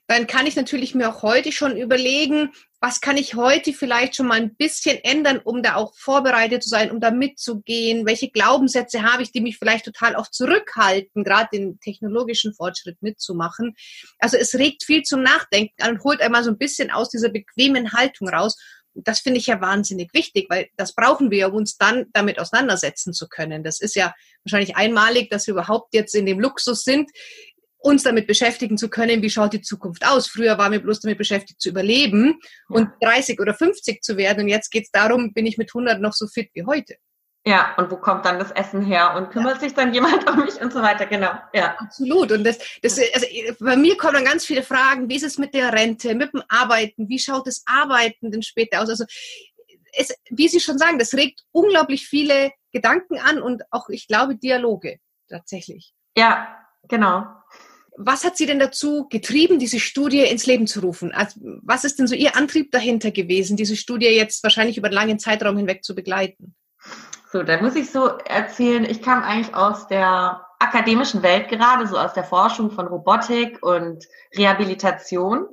dann 0.06 0.26
kann 0.26 0.46
ich 0.46 0.54
natürlich 0.54 0.94
mir 0.94 1.08
auch 1.08 1.22
heute 1.22 1.50
schon 1.50 1.76
überlegen, 1.76 2.52
was 2.82 3.00
kann 3.00 3.16
ich 3.16 3.36
heute 3.36 3.72
vielleicht 3.72 4.16
schon 4.16 4.26
mal 4.26 4.40
ein 4.40 4.56
bisschen 4.56 4.98
ändern, 5.04 5.38
um 5.38 5.62
da 5.62 5.76
auch 5.76 5.94
vorbereitet 5.96 6.64
zu 6.64 6.68
sein, 6.68 6.90
um 6.90 6.98
da 6.98 7.12
mitzugehen? 7.12 8.04
Welche 8.06 8.28
Glaubenssätze 8.28 9.04
habe 9.04 9.22
ich, 9.22 9.30
die 9.30 9.40
mich 9.40 9.56
vielleicht 9.56 9.84
total 9.84 10.16
auch 10.16 10.28
zurückhalten, 10.28 11.22
gerade 11.22 11.48
den 11.52 11.78
technologischen 11.78 12.54
Fortschritt 12.54 13.00
mitzumachen? 13.00 13.76
Also 14.18 14.36
es 14.36 14.56
regt 14.56 14.82
viel 14.82 15.04
zum 15.04 15.22
Nachdenken 15.22 15.80
an 15.80 15.92
und 15.92 16.02
holt 16.02 16.20
einmal 16.20 16.42
so 16.42 16.50
ein 16.50 16.58
bisschen 16.58 16.90
aus 16.90 17.08
dieser 17.08 17.28
bequemen 17.28 17.92
Haltung 17.92 18.28
raus. 18.28 18.56
Das 18.94 19.20
finde 19.20 19.38
ich 19.38 19.46
ja 19.46 19.60
wahnsinnig 19.60 20.12
wichtig, 20.12 20.46
weil 20.50 20.68
das 20.76 20.92
brauchen 20.92 21.30
wir, 21.30 21.50
um 21.50 21.54
uns 21.54 21.76
dann 21.76 22.06
damit 22.12 22.40
auseinandersetzen 22.40 23.12
zu 23.12 23.28
können. 23.28 23.62
Das 23.62 23.80
ist 23.80 23.94
ja 23.94 24.12
wahrscheinlich 24.42 24.74
einmalig, 24.74 25.30
dass 25.30 25.46
wir 25.46 25.52
überhaupt 25.52 25.94
jetzt 25.94 26.16
in 26.16 26.26
dem 26.26 26.40
Luxus 26.40 26.82
sind, 26.82 27.12
uns 27.82 28.04
damit 28.04 28.26
beschäftigen 28.26 28.78
zu 28.78 28.88
können, 28.88 29.22
wie 29.22 29.30
schaut 29.30 29.52
die 29.52 29.60
Zukunft 29.60 30.06
aus. 30.06 30.28
Früher 30.28 30.56
waren 30.58 30.72
wir 30.72 30.80
bloß 30.80 31.00
damit 31.00 31.18
beschäftigt 31.18 31.60
zu 31.60 31.68
überleben 31.68 32.38
ja. 32.68 32.76
und 32.76 32.90
30 33.02 33.40
oder 33.40 33.54
50 33.54 34.02
zu 34.02 34.16
werden. 34.16 34.44
Und 34.44 34.48
jetzt 34.48 34.70
geht 34.70 34.84
es 34.84 34.90
darum, 34.90 35.32
bin 35.32 35.46
ich 35.46 35.58
mit 35.58 35.70
100 35.70 36.00
noch 36.00 36.12
so 36.12 36.26
fit 36.26 36.50
wie 36.54 36.64
heute. 36.64 36.94
Ja, 37.44 37.74
und 37.76 37.90
wo 37.90 37.96
kommt 37.96 38.24
dann 38.24 38.38
das 38.38 38.52
Essen 38.52 38.82
her 38.82 39.14
und 39.16 39.30
kümmert 39.30 39.54
ja. 39.54 39.60
sich 39.60 39.74
dann 39.74 39.92
jemand 39.92 40.30
um 40.30 40.44
mich 40.44 40.60
und 40.60 40.72
so 40.72 40.80
weiter, 40.80 41.06
genau. 41.06 41.32
Ja. 41.52 41.74
Absolut. 41.78 42.30
Und 42.30 42.44
das, 42.44 42.58
das, 42.82 43.00
also 43.14 43.26
bei 43.58 43.76
mir 43.76 43.96
kommen 43.96 44.14
dann 44.14 44.24
ganz 44.24 44.46
viele 44.46 44.62
Fragen, 44.62 45.08
wie 45.08 45.16
ist 45.16 45.24
es 45.24 45.38
mit 45.38 45.52
der 45.52 45.72
Rente, 45.72 46.14
mit 46.14 46.32
dem 46.32 46.42
Arbeiten, 46.48 47.08
wie 47.08 47.18
schaut 47.18 47.48
das 47.48 47.64
Arbeiten 47.66 48.30
denn 48.30 48.42
später 48.42 48.80
aus? 48.80 48.88
Also 48.88 49.04
es, 49.94 50.14
wie 50.30 50.48
Sie 50.48 50.60
schon 50.60 50.78
sagen, 50.78 50.98
das 51.00 51.14
regt 51.14 51.42
unglaublich 51.50 52.06
viele 52.06 52.52
Gedanken 52.70 53.18
an 53.18 53.42
und 53.42 53.62
auch, 53.70 53.88
ich 53.88 54.06
glaube, 54.06 54.36
Dialoge 54.36 54.98
tatsächlich. 55.28 55.92
Ja, 56.16 56.64
genau. 56.88 57.26
Was 57.96 58.24
hat 58.24 58.36
Sie 58.36 58.46
denn 58.46 58.58
dazu 58.58 59.06
getrieben, 59.08 59.58
diese 59.58 59.78
Studie 59.78 60.22
ins 60.22 60.46
Leben 60.46 60.66
zu 60.66 60.80
rufen? 60.80 61.12
Also, 61.12 61.40
was 61.62 61.84
ist 61.84 61.98
denn 61.98 62.06
so 62.06 62.14
Ihr 62.14 62.36
Antrieb 62.36 62.72
dahinter 62.72 63.10
gewesen, 63.10 63.56
diese 63.56 63.76
Studie 63.76 64.06
jetzt 64.06 64.42
wahrscheinlich 64.42 64.78
über 64.78 64.88
einen 64.88 64.94
langen 64.94 65.18
Zeitraum 65.18 65.56
hinweg 65.56 65.84
zu 65.84 65.94
begleiten? 65.94 66.54
So, 67.32 67.42
da 67.42 67.60
muss 67.60 67.76
ich 67.76 67.90
so 67.90 68.06
erzählen, 68.06 68.84
ich 68.84 69.02
kam 69.02 69.22
eigentlich 69.22 69.54
aus 69.54 69.86
der 69.88 70.44
akademischen 70.58 71.22
Welt 71.22 71.48
gerade, 71.48 71.86
so 71.86 71.98
aus 71.98 72.12
der 72.12 72.24
Forschung 72.24 72.70
von 72.70 72.86
Robotik 72.86 73.58
und 73.62 74.06
Rehabilitation 74.36 75.46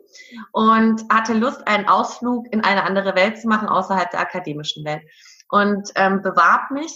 und 0.52 1.04
hatte 1.12 1.34
Lust, 1.34 1.68
einen 1.68 1.88
Ausflug 1.88 2.46
in 2.52 2.64
eine 2.64 2.84
andere 2.84 3.16
Welt 3.16 3.40
zu 3.40 3.48
machen, 3.48 3.68
außerhalb 3.68 4.12
der 4.12 4.20
akademischen 4.20 4.86
Welt. 4.86 5.02
Und 5.50 5.90
ähm, 5.96 6.22
bewarb 6.22 6.70
mich 6.72 6.92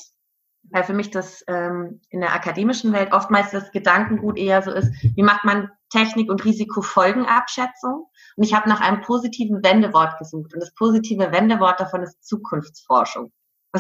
weil 0.74 0.84
für 0.84 0.94
mich 0.94 1.12
das 1.12 1.44
ähm, 1.48 2.01
in 2.10 2.20
der 2.20 2.34
akademischen 2.34 2.92
Welt 2.94 3.13
oftmals 3.13 3.51
das 3.51 3.72
Gedankengut 3.72 4.38
eher 4.38 4.62
so 4.62 4.72
ist, 4.72 4.92
wie 5.15 5.24
macht 5.24 5.46
man 5.46 5.70
Technik- 5.89 6.30
und 6.30 6.44
Risikofolgenabschätzung? 6.44 8.08
Und 8.36 8.44
ich 8.44 8.53
habe 8.53 8.68
nach 8.68 8.82
einem 8.82 9.01
positiven 9.01 9.63
Wendewort 9.63 10.18
gesucht. 10.18 10.53
Und 10.53 10.60
das 10.60 10.74
positive 10.74 11.32
Wendewort 11.32 11.80
davon 11.80 12.01
ist 12.01 12.25
Zukunftsforschung. 12.25 13.32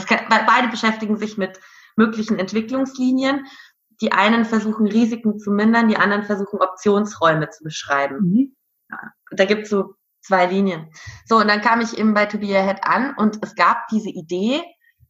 Kann, 0.07 0.19
beide 0.29 0.69
beschäftigen 0.69 1.17
sich 1.17 1.37
mit 1.37 1.59
möglichen 1.95 2.37
Entwicklungslinien. 2.37 3.45
Die 4.01 4.11
einen 4.11 4.45
versuchen 4.45 4.87
Risiken 4.87 5.39
zu 5.39 5.51
mindern, 5.51 5.87
die 5.87 5.97
anderen 5.97 6.23
versuchen 6.23 6.61
Optionsräume 6.61 7.49
zu 7.49 7.63
beschreiben. 7.63 8.17
Mhm. 8.19 8.55
Ja, 8.89 9.11
da 9.31 9.45
gibt 9.45 9.63
es 9.63 9.69
so 9.69 9.95
Zwei 10.25 10.45
Linien. 10.45 10.89
So, 11.25 11.37
und 11.37 11.49
dann 11.49 11.59
kam 11.59 11.81
ich 11.81 11.97
eben 11.97 12.13
bei 12.13 12.25
To 12.25 12.37
Be 12.37 12.57
Ahead 12.57 12.81
an 12.83 13.13
und 13.17 13.39
es 13.41 13.55
gab 13.55 13.87
diese 13.89 14.09
Idee, 14.09 14.63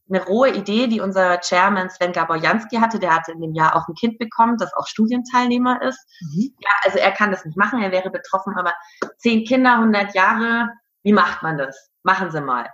eine 0.09 0.23
rohe 0.25 0.51
Idee, 0.51 0.87
die 0.87 0.99
unser 0.99 1.39
Chairman 1.39 1.89
Sven 1.89 2.11
Gaborjanski 2.11 2.77
hatte. 2.77 2.99
Der 2.99 3.15
hatte 3.15 3.31
in 3.31 3.41
dem 3.41 3.53
Jahr 3.53 3.75
auch 3.75 3.87
ein 3.87 3.95
Kind 3.95 4.19
bekommen, 4.19 4.57
das 4.57 4.73
auch 4.73 4.87
Studienteilnehmer 4.87 5.81
ist. 5.81 5.99
Mhm. 6.21 6.53
Ja, 6.59 6.71
also 6.83 6.97
er 6.97 7.11
kann 7.11 7.31
das 7.31 7.45
nicht 7.45 7.57
machen, 7.57 7.81
er 7.81 7.91
wäre 7.91 8.09
betroffen, 8.09 8.55
aber 8.57 8.73
zehn 9.17 9.45
Kinder, 9.45 9.75
100 9.75 10.13
Jahre, 10.13 10.69
wie 11.03 11.13
macht 11.13 11.41
man 11.41 11.57
das? 11.57 11.89
Machen 12.03 12.31
Sie 12.31 12.41
mal. 12.41 12.69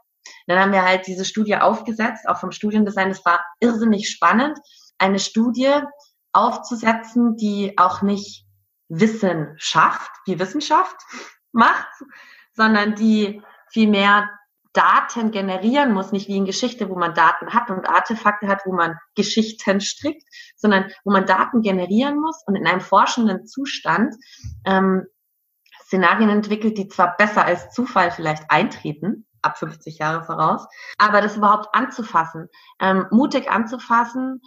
Dann 0.47 0.59
haben 0.59 0.71
wir 0.71 0.83
halt 0.83 1.07
diese 1.07 1.25
Studie 1.25 1.55
aufgesetzt, 1.55 2.27
auch 2.27 2.39
vom 2.39 2.51
Studiendesign. 2.51 3.09
Das 3.09 3.25
war 3.25 3.43
irrsinnig 3.59 4.09
spannend, 4.09 4.57
eine 4.97 5.19
Studie 5.19 5.81
aufzusetzen, 6.33 7.35
die 7.37 7.77
auch 7.77 8.01
nicht 8.01 8.45
Wissen 8.89 9.53
schafft, 9.57 10.11
wie 10.25 10.39
Wissenschaft 10.39 10.95
macht, 11.51 11.87
sondern 12.53 12.95
die 12.95 13.41
vielmehr 13.71 14.29
Daten 14.79 15.31
generieren 15.31 15.91
muss, 15.91 16.13
nicht 16.13 16.29
wie 16.29 16.37
in 16.37 16.45
Geschichte, 16.45 16.89
wo 16.89 16.95
man 16.95 17.13
Daten 17.13 17.53
hat 17.53 17.69
und 17.69 17.89
Artefakte 17.89 18.47
hat, 18.47 18.61
wo 18.65 18.71
man 18.71 18.97
Geschichten 19.13 19.81
strickt, 19.81 20.23
sondern 20.55 20.85
wo 21.03 21.11
man 21.11 21.25
Daten 21.25 21.61
generieren 21.61 22.17
muss 22.17 22.41
und 22.47 22.55
in 22.55 22.65
einem 22.65 22.79
forschenden 22.79 23.45
Zustand 23.45 24.15
ähm, 24.65 25.05
Szenarien 25.83 26.29
entwickelt, 26.29 26.77
die 26.77 26.87
zwar 26.87 27.17
besser 27.17 27.43
als 27.43 27.71
Zufall 27.71 28.11
vielleicht 28.11 28.49
eintreten, 28.49 29.25
ab 29.41 29.57
50 29.57 29.97
Jahre 29.97 30.23
voraus, 30.23 30.65
aber 30.97 31.19
das 31.19 31.35
überhaupt 31.35 31.67
anzufassen, 31.73 32.47
ähm, 32.79 33.05
mutig 33.11 33.51
anzufassen, 33.51 34.41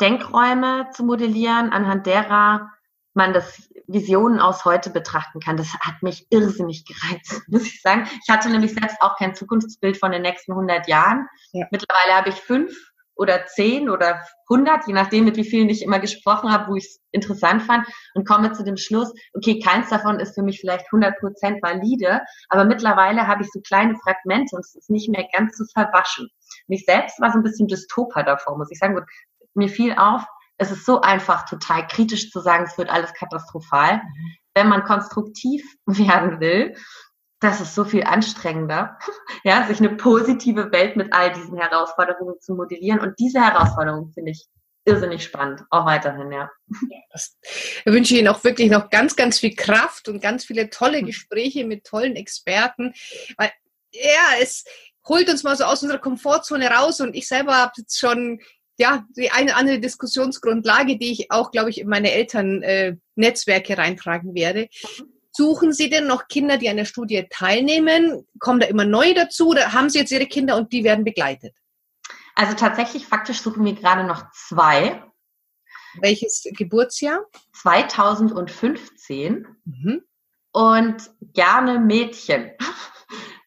Denkräume 0.00 0.90
zu 0.92 1.02
modellieren, 1.02 1.72
anhand 1.72 2.06
derer 2.06 2.70
man 3.14 3.32
das 3.32 3.68
Visionen 3.86 4.40
aus 4.40 4.64
heute 4.64 4.90
betrachten 4.90 5.40
kann. 5.40 5.56
Das 5.56 5.72
hat 5.74 6.02
mich 6.02 6.26
irrsinnig 6.30 6.84
gereizt, 6.86 7.42
muss 7.48 7.66
ich 7.66 7.80
sagen. 7.82 8.08
Ich 8.22 8.32
hatte 8.32 8.48
nämlich 8.50 8.74
selbst 8.74 9.00
auch 9.00 9.16
kein 9.16 9.34
Zukunftsbild 9.34 9.96
von 9.96 10.12
den 10.12 10.22
nächsten 10.22 10.52
100 10.52 10.88
Jahren. 10.88 11.26
Ja. 11.52 11.66
Mittlerweile 11.70 12.16
habe 12.16 12.30
ich 12.30 12.36
fünf 12.36 12.72
oder 13.14 13.44
zehn 13.46 13.90
oder 13.90 14.22
hundert, 14.48 14.86
je 14.86 14.94
nachdem, 14.94 15.24
mit 15.24 15.36
wie 15.36 15.44
vielen 15.44 15.68
ich 15.68 15.82
immer 15.82 16.00
gesprochen 16.00 16.50
habe, 16.50 16.70
wo 16.70 16.76
ich 16.76 16.84
es 16.84 17.00
interessant 17.10 17.62
fand 17.62 17.86
und 18.14 18.26
komme 18.26 18.52
zu 18.52 18.64
dem 18.64 18.76
Schluss, 18.76 19.12
okay, 19.34 19.60
keins 19.60 19.90
davon 19.90 20.18
ist 20.18 20.34
für 20.34 20.42
mich 20.42 20.60
vielleicht 20.60 20.86
100 20.86 21.18
Prozent 21.18 21.62
valide, 21.62 22.22
aber 22.48 22.64
mittlerweile 22.64 23.26
habe 23.26 23.42
ich 23.42 23.50
so 23.52 23.60
kleine 23.60 23.96
Fragmente 24.02 24.56
und 24.56 24.64
es 24.64 24.74
ist 24.74 24.90
nicht 24.90 25.10
mehr 25.10 25.26
ganz 25.32 25.56
so 25.58 25.64
verwaschen. 25.72 26.28
Und 26.68 26.74
ich 26.74 26.84
selbst 26.84 27.20
war 27.20 27.30
so 27.30 27.38
ein 27.38 27.42
bisschen 27.42 27.68
dystoper 27.68 28.22
davor, 28.22 28.56
muss 28.56 28.70
ich 28.70 28.78
sagen. 28.78 28.96
Und 28.96 29.04
mir 29.54 29.68
fiel 29.68 29.94
auf, 29.96 30.24
es 30.58 30.70
ist 30.70 30.86
so 30.86 31.00
einfach, 31.00 31.46
total 31.48 31.86
kritisch 31.86 32.30
zu 32.30 32.40
sagen, 32.40 32.64
es 32.64 32.78
wird 32.78 32.90
alles 32.90 33.12
katastrophal. 33.14 33.96
Mhm. 33.96 34.36
Wenn 34.54 34.68
man 34.68 34.84
konstruktiv 34.84 35.64
werden 35.86 36.40
will, 36.40 36.76
das 37.40 37.60
ist 37.60 37.74
so 37.74 37.84
viel 37.84 38.04
anstrengender, 38.04 38.98
ja, 39.44 39.66
sich 39.66 39.78
eine 39.78 39.96
positive 39.96 40.70
Welt 40.72 40.96
mit 40.96 41.12
all 41.12 41.32
diesen 41.32 41.58
Herausforderungen 41.58 42.40
zu 42.40 42.54
modellieren. 42.54 43.00
Und 43.00 43.18
diese 43.18 43.40
Herausforderungen 43.40 44.12
finde 44.12 44.30
ich 44.30 44.46
irrsinnig 44.84 45.24
spannend, 45.24 45.62
auch 45.70 45.86
weiterhin, 45.86 46.32
ja. 46.32 46.50
Das, 47.12 47.36
da 47.84 47.92
wünsche 47.92 48.14
ich 48.14 48.20
Ihnen 48.20 48.28
auch 48.28 48.42
wirklich 48.42 48.70
noch 48.70 48.90
ganz, 48.90 49.16
ganz 49.16 49.38
viel 49.38 49.54
Kraft 49.54 50.08
und 50.08 50.20
ganz 50.20 50.44
viele 50.44 50.70
tolle 50.70 50.98
hm. 50.98 51.06
Gespräche 51.06 51.64
mit 51.64 51.84
tollen 51.84 52.16
Experten, 52.16 52.94
weil 53.36 53.52
ja, 53.92 54.40
es 54.40 54.64
holt 55.06 55.28
uns 55.28 55.42
mal 55.42 55.56
so 55.56 55.64
aus 55.64 55.82
unserer 55.82 55.98
Komfortzone 55.98 56.70
raus 56.70 57.00
und 57.00 57.14
ich 57.14 57.28
selber 57.28 57.56
habe 57.56 57.72
jetzt 57.76 57.98
schon 57.98 58.40
ja, 58.82 59.06
die 59.16 59.30
eine 59.30 59.54
andere 59.54 59.78
Diskussionsgrundlage, 59.78 60.98
die 60.98 61.12
ich 61.12 61.30
auch, 61.30 61.52
glaube 61.52 61.70
ich, 61.70 61.80
in 61.80 61.88
meine 61.88 62.10
Elternnetzwerke 62.10 63.72
äh, 63.74 63.76
reintragen 63.76 64.34
werde. 64.34 64.68
Suchen 65.30 65.72
Sie 65.72 65.88
denn 65.88 66.08
noch 66.08 66.26
Kinder, 66.26 66.58
die 66.58 66.68
an 66.68 66.76
der 66.76 66.84
Studie 66.84 67.26
teilnehmen? 67.30 68.26
Kommen 68.40 68.58
da 68.58 68.66
immer 68.66 68.84
neue 68.84 69.14
dazu 69.14 69.50
oder 69.50 69.72
haben 69.72 69.88
Sie 69.88 70.00
jetzt 70.00 70.10
Ihre 70.10 70.26
Kinder 70.26 70.56
und 70.56 70.72
die 70.72 70.82
werden 70.82 71.04
begleitet? 71.04 71.54
Also 72.34 72.54
tatsächlich, 72.54 73.06
faktisch 73.06 73.40
suchen 73.40 73.64
wir 73.64 73.74
gerade 73.74 74.04
noch 74.04 74.30
zwei. 74.32 75.00
Welches 76.00 76.42
Geburtsjahr? 76.50 77.20
2015. 77.52 79.46
Mhm. 79.64 80.02
Und 80.50 81.10
gerne 81.20 81.78
Mädchen. 81.78 82.50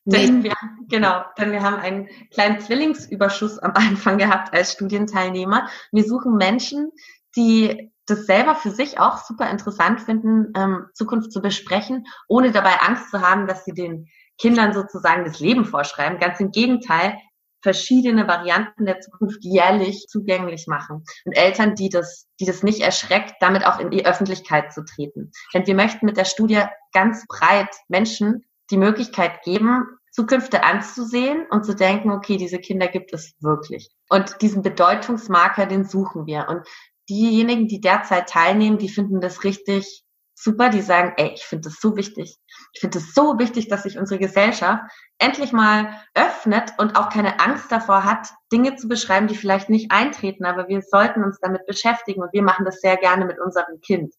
Denn 0.05 0.43
wir, 0.43 0.53
genau, 0.87 1.23
denn 1.37 1.51
wir 1.51 1.63
haben 1.63 1.77
einen 1.77 2.07
kleinen 2.31 2.59
Zwillingsüberschuss 2.59 3.57
am 3.59 3.71
Anfang 3.73 4.17
gehabt 4.17 4.53
als 4.53 4.73
Studienteilnehmer. 4.73 5.67
Wir 5.91 6.03
suchen 6.03 6.35
Menschen, 6.35 6.91
die 7.35 7.91
das 8.05 8.27
selber 8.27 8.55
für 8.55 8.69
sich 8.69 8.99
auch 8.99 9.17
super 9.17 9.49
interessant 9.49 9.99
finden, 10.01 10.53
ähm, 10.55 10.85
Zukunft 10.93 11.31
zu 11.31 11.41
besprechen, 11.41 12.05
ohne 12.27 12.51
dabei 12.51 12.81
Angst 12.81 13.09
zu 13.09 13.21
haben, 13.21 13.47
dass 13.47 13.65
sie 13.65 13.73
den 13.73 14.07
Kindern 14.37 14.73
sozusagen 14.73 15.25
das 15.25 15.39
Leben 15.39 15.65
vorschreiben. 15.65 16.19
Ganz 16.19 16.39
im 16.39 16.51
Gegenteil, 16.51 17.17
verschiedene 17.63 18.27
Varianten 18.27 18.85
der 18.85 18.99
Zukunft 18.99 19.39
jährlich 19.41 20.05
zugänglich 20.07 20.67
machen. 20.67 21.03
Und 21.23 21.33
Eltern, 21.33 21.73
die 21.73 21.89
das, 21.89 22.27
die 22.39 22.45
das 22.45 22.61
nicht 22.61 22.81
erschreckt, 22.81 23.33
damit 23.39 23.65
auch 23.65 23.79
in 23.79 23.89
die 23.89 24.05
Öffentlichkeit 24.05 24.71
zu 24.71 24.85
treten. 24.85 25.31
Denn 25.51 25.65
wir 25.65 25.73
möchten 25.73 26.05
mit 26.05 26.15
der 26.15 26.25
Studie 26.25 26.61
ganz 26.93 27.25
breit 27.27 27.73
Menschen 27.87 28.45
die 28.71 28.77
Möglichkeit 28.77 29.43
geben, 29.43 29.85
Zukünfte 30.11 30.63
anzusehen 30.63 31.45
und 31.49 31.65
zu 31.65 31.75
denken, 31.75 32.11
okay, 32.11 32.37
diese 32.37 32.59
Kinder 32.59 32.87
gibt 32.87 33.13
es 33.13 33.35
wirklich. 33.41 33.89
Und 34.09 34.41
diesen 34.41 34.61
Bedeutungsmarker, 34.61 35.65
den 35.65 35.83
suchen 35.83 36.25
wir. 36.25 36.47
Und 36.47 36.65
diejenigen, 37.09 37.67
die 37.67 37.81
derzeit 37.81 38.29
teilnehmen, 38.29 38.77
die 38.77 38.87
finden 38.87 39.19
das 39.19 39.43
richtig 39.43 40.05
super. 40.33 40.69
Die 40.69 40.81
sagen, 40.81 41.13
ey, 41.17 41.31
ich 41.33 41.43
finde 41.43 41.69
das 41.69 41.79
so 41.81 41.97
wichtig. 41.97 42.37
Ich 42.73 42.79
finde 42.79 42.99
es 42.99 43.13
so 43.13 43.37
wichtig, 43.39 43.67
dass 43.67 43.83
sich 43.83 43.97
unsere 43.97 44.19
Gesellschaft 44.19 44.83
endlich 45.17 45.51
mal 45.51 45.93
öffnet 46.13 46.73
und 46.77 46.97
auch 46.97 47.09
keine 47.09 47.39
Angst 47.41 47.71
davor 47.71 48.03
hat, 48.03 48.29
Dinge 48.51 48.75
zu 48.75 48.87
beschreiben, 48.87 49.27
die 49.27 49.35
vielleicht 49.35 49.69
nicht 49.69 49.91
eintreten, 49.91 50.45
aber 50.45 50.67
wir 50.67 50.81
sollten 50.81 51.23
uns 51.23 51.39
damit 51.39 51.65
beschäftigen 51.65 52.21
und 52.21 52.33
wir 52.33 52.43
machen 52.43 52.65
das 52.65 52.81
sehr 52.81 52.97
gerne 52.97 53.25
mit 53.25 53.39
unserem 53.39 53.79
Kind 53.81 54.13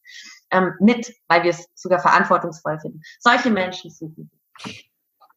ähm, 0.51 0.73
mit, 0.81 1.13
weil 1.29 1.43
wir 1.43 1.51
es 1.51 1.67
sogar 1.75 2.01
verantwortungsvoll 2.01 2.79
finden. 2.81 3.03
Solche 3.21 3.51
Menschen 3.51 3.91
suchen. 3.91 4.31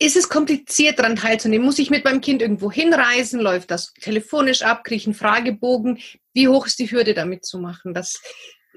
Ist 0.01 0.15
es 0.15 0.29
kompliziert, 0.29 0.97
daran 0.97 1.17
teilzunehmen? 1.17 1.65
Muss 1.65 1.79
ich 1.79 1.89
mit 1.89 2.05
meinem 2.05 2.21
Kind 2.21 2.41
irgendwo 2.41 2.71
hinreisen? 2.71 3.41
Läuft 3.41 3.69
das 3.69 3.93
telefonisch 3.93 4.61
ab? 4.61 4.85
Kriege 4.85 4.95
ich 4.95 5.07
einen 5.07 5.13
Fragebogen? 5.13 5.99
Wie 6.33 6.47
hoch 6.47 6.67
ist 6.67 6.79
die 6.79 6.89
Hürde, 6.89 7.13
da 7.13 7.25
mitzumachen? 7.25 7.93
Dass 7.93 8.21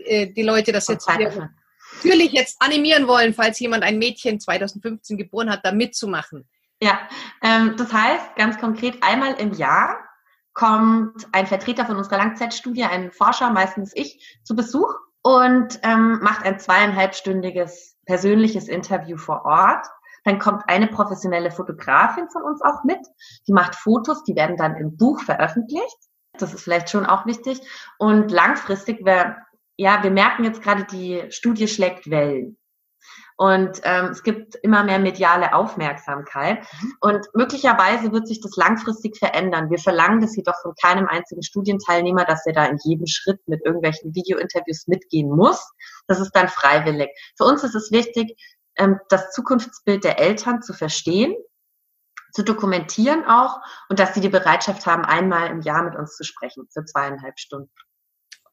äh, 0.05 0.27
die 0.27 0.42
Leute 0.42 0.73
das 0.73 0.88
jetzt 0.88 1.07
natürlich 1.07 2.33
jetzt 2.33 2.61
animieren 2.61 3.07
wollen, 3.07 3.35
falls 3.35 3.61
jemand 3.61 3.85
ein 3.85 3.99
Mädchen 3.99 4.40
2015 4.40 5.16
geboren 5.16 5.51
hat, 5.51 5.61
da 5.64 5.73
mitzumachen. 5.73 6.49
Ja, 6.81 6.99
ähm, 7.42 7.77
das 7.77 7.92
heißt 7.92 8.35
ganz 8.37 8.59
konkret, 8.59 8.97
einmal 9.03 9.35
im 9.35 9.53
Jahr 9.53 9.99
kommt 10.55 11.27
ein 11.33 11.47
Vertreter 11.47 11.87
von 11.87 11.97
unserer 11.97 12.18
Langzeitstudie, 12.18 12.85
ein 12.85 13.12
Forscher, 13.12 13.51
meistens 13.51 13.92
ich, 13.95 14.40
zu 14.42 14.57
Besuch 14.57 14.92
und 15.23 15.79
ähm, 15.83 16.19
macht 16.21 16.45
ein 16.45 16.59
zweieinhalbstündiges 16.59 17.97
persönliches 18.07 18.69
Interview 18.69 19.17
vor 19.17 19.45
Ort. 19.45 19.87
Dann 20.25 20.39
kommt 20.39 20.65
eine 20.69 20.87
professionelle 20.87 21.51
Fotografin 21.51 22.29
von 22.31 22.43
uns 22.43 22.63
auch 22.63 22.85
mit. 22.85 23.01
Die 23.47 23.53
macht 23.53 23.75
Fotos, 23.75 24.25
die 24.25 24.37
werden 24.37 24.57
dann 24.57 24.77
im 24.77 24.97
Buch 24.97 25.21
veröffentlicht. 25.21 25.97
Das 26.39 26.55
ist 26.55 26.63
vielleicht 26.63 26.91
schon 26.91 27.07
auch 27.07 27.27
wichtig. 27.27 27.61
Und 27.99 28.31
langfristig, 28.31 29.05
wir, 29.05 29.37
ja, 29.77 30.03
wir 30.03 30.11
merken 30.11 30.45
jetzt 30.45 30.63
gerade, 30.63 30.85
die 30.85 31.25
Studie 31.31 31.69
schlägt 31.69 32.11
Wellen. 32.11 32.57
Und 33.42 33.81
ähm, 33.83 34.05
es 34.12 34.22
gibt 34.22 34.55
immer 34.62 34.85
mehr 34.85 35.00
mediale 35.00 35.52
Aufmerksamkeit. 35.52 36.61
Mhm. 36.61 36.94
Und 37.00 37.26
möglicherweise 37.35 38.12
wird 38.12 38.28
sich 38.28 38.40
das 38.40 38.55
langfristig 38.55 39.18
verändern. 39.18 39.68
Wir 39.68 39.81
verlangen 39.81 40.20
das 40.20 40.37
jedoch 40.37 40.55
von 40.62 40.74
keinem 40.81 41.09
einzigen 41.09 41.42
Studienteilnehmer, 41.42 42.24
dass 42.24 42.46
er 42.46 42.52
da 42.52 42.66
in 42.66 42.78
jedem 42.85 43.09
Schritt 43.09 43.40
mit 43.48 43.61
irgendwelchen 43.66 44.14
Videointerviews 44.14 44.87
mitgehen 44.87 45.28
muss. 45.28 45.72
Das 46.07 46.20
ist 46.20 46.31
dann 46.37 46.46
freiwillig. 46.46 47.09
Für 47.37 47.42
uns 47.42 47.64
ist 47.64 47.74
es 47.74 47.90
wichtig, 47.90 48.40
ähm, 48.76 49.00
das 49.09 49.33
Zukunftsbild 49.33 50.05
der 50.05 50.20
Eltern 50.20 50.62
zu 50.62 50.72
verstehen, 50.72 51.35
zu 52.31 52.44
dokumentieren 52.44 53.24
auch 53.26 53.59
und 53.88 53.98
dass 53.98 54.14
sie 54.14 54.20
die 54.20 54.28
Bereitschaft 54.28 54.87
haben, 54.87 55.05
einmal 55.05 55.48
im 55.48 55.62
Jahr 55.62 55.83
mit 55.83 55.96
uns 55.96 56.14
zu 56.14 56.22
sprechen 56.22 56.68
für 56.72 56.85
zweieinhalb 56.85 57.40
Stunden. 57.40 57.72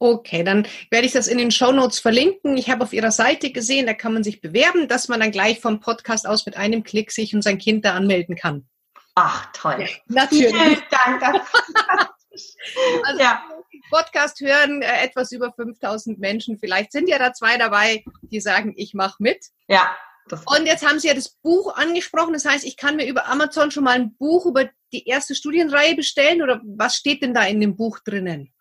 Okay, 0.02 0.44
dann 0.44 0.66
werde 0.92 1.06
ich 1.06 1.12
das 1.12 1.28
in 1.28 1.38
den 1.38 1.52
Show 1.52 1.74
Notes 1.74 2.00
verlinken. 2.00 2.56
Ich 2.56 2.70
habe 2.70 2.84
auf 2.84 2.94
Ihrer 2.94 3.12
Seite 3.12 3.52
gesehen, 3.52 3.86
da 3.86 3.94
kann 3.94 4.14
man 4.14 4.24
sich 4.24 4.40
bewerben, 4.40 4.88
dass 4.88 5.10
man 5.10 5.20
dann 5.20 5.32
gleich 5.32 5.60
vom 5.60 5.82
Podcast 5.82 6.26
aus 6.26 6.46
mit 6.46 6.56
einem 6.56 6.84
Klick 6.84 7.12
sich 7.12 7.36
und 7.36 7.42
sein 7.42 7.58
Kind 7.58 7.84
da 7.84 7.96
anmelden 7.96 8.38
kann. 8.38 8.66
Ach, 9.16 9.52
toll. 9.52 9.82
Ja, 9.82 9.88
natürlich. 10.08 10.56
Vielen 10.56 10.84
Dank. 10.90 11.22
also, 13.04 13.22
ja. 13.22 13.44
Podcast 13.90 14.40
hören 14.40 14.82
äh, 14.82 15.04
etwas 15.04 15.34
über 15.34 15.52
5000 15.52 16.18
Menschen. 16.20 16.58
Vielleicht 16.60 16.94
sind 16.94 17.10
ja 17.10 17.20
da 17.20 17.34
zwei 17.34 17.58
dabei, 17.58 18.06
die 18.22 18.40
sagen, 18.40 18.74
ich 18.78 18.94
mache 18.94 19.18
mit. 19.20 19.48
Ja. 19.68 19.96
Und 20.46 20.66
jetzt 20.66 20.88
haben 20.88 21.00
Sie 21.00 21.08
ja 21.08 21.14
das 21.14 21.30
Buch 21.30 21.76
angesprochen. 21.76 22.34
Das 22.34 22.46
heißt, 22.46 22.64
ich 22.64 22.78
kann 22.78 22.96
mir 22.96 23.08
über 23.08 23.28
Amazon 23.28 23.72
schon 23.72 23.84
mal 23.84 23.96
ein 23.96 24.16
Buch 24.16 24.46
über 24.46 24.70
die 24.94 25.08
erste 25.08 25.36
Studienreihe 25.36 25.96
bestellen 25.96 26.42
oder 26.42 26.62
was 26.64 26.96
steht 26.96 27.22
denn 27.24 27.34
da 27.34 27.44
in 27.44 27.60
dem 27.60 27.76
Buch 27.76 28.00
drinnen? 28.00 28.54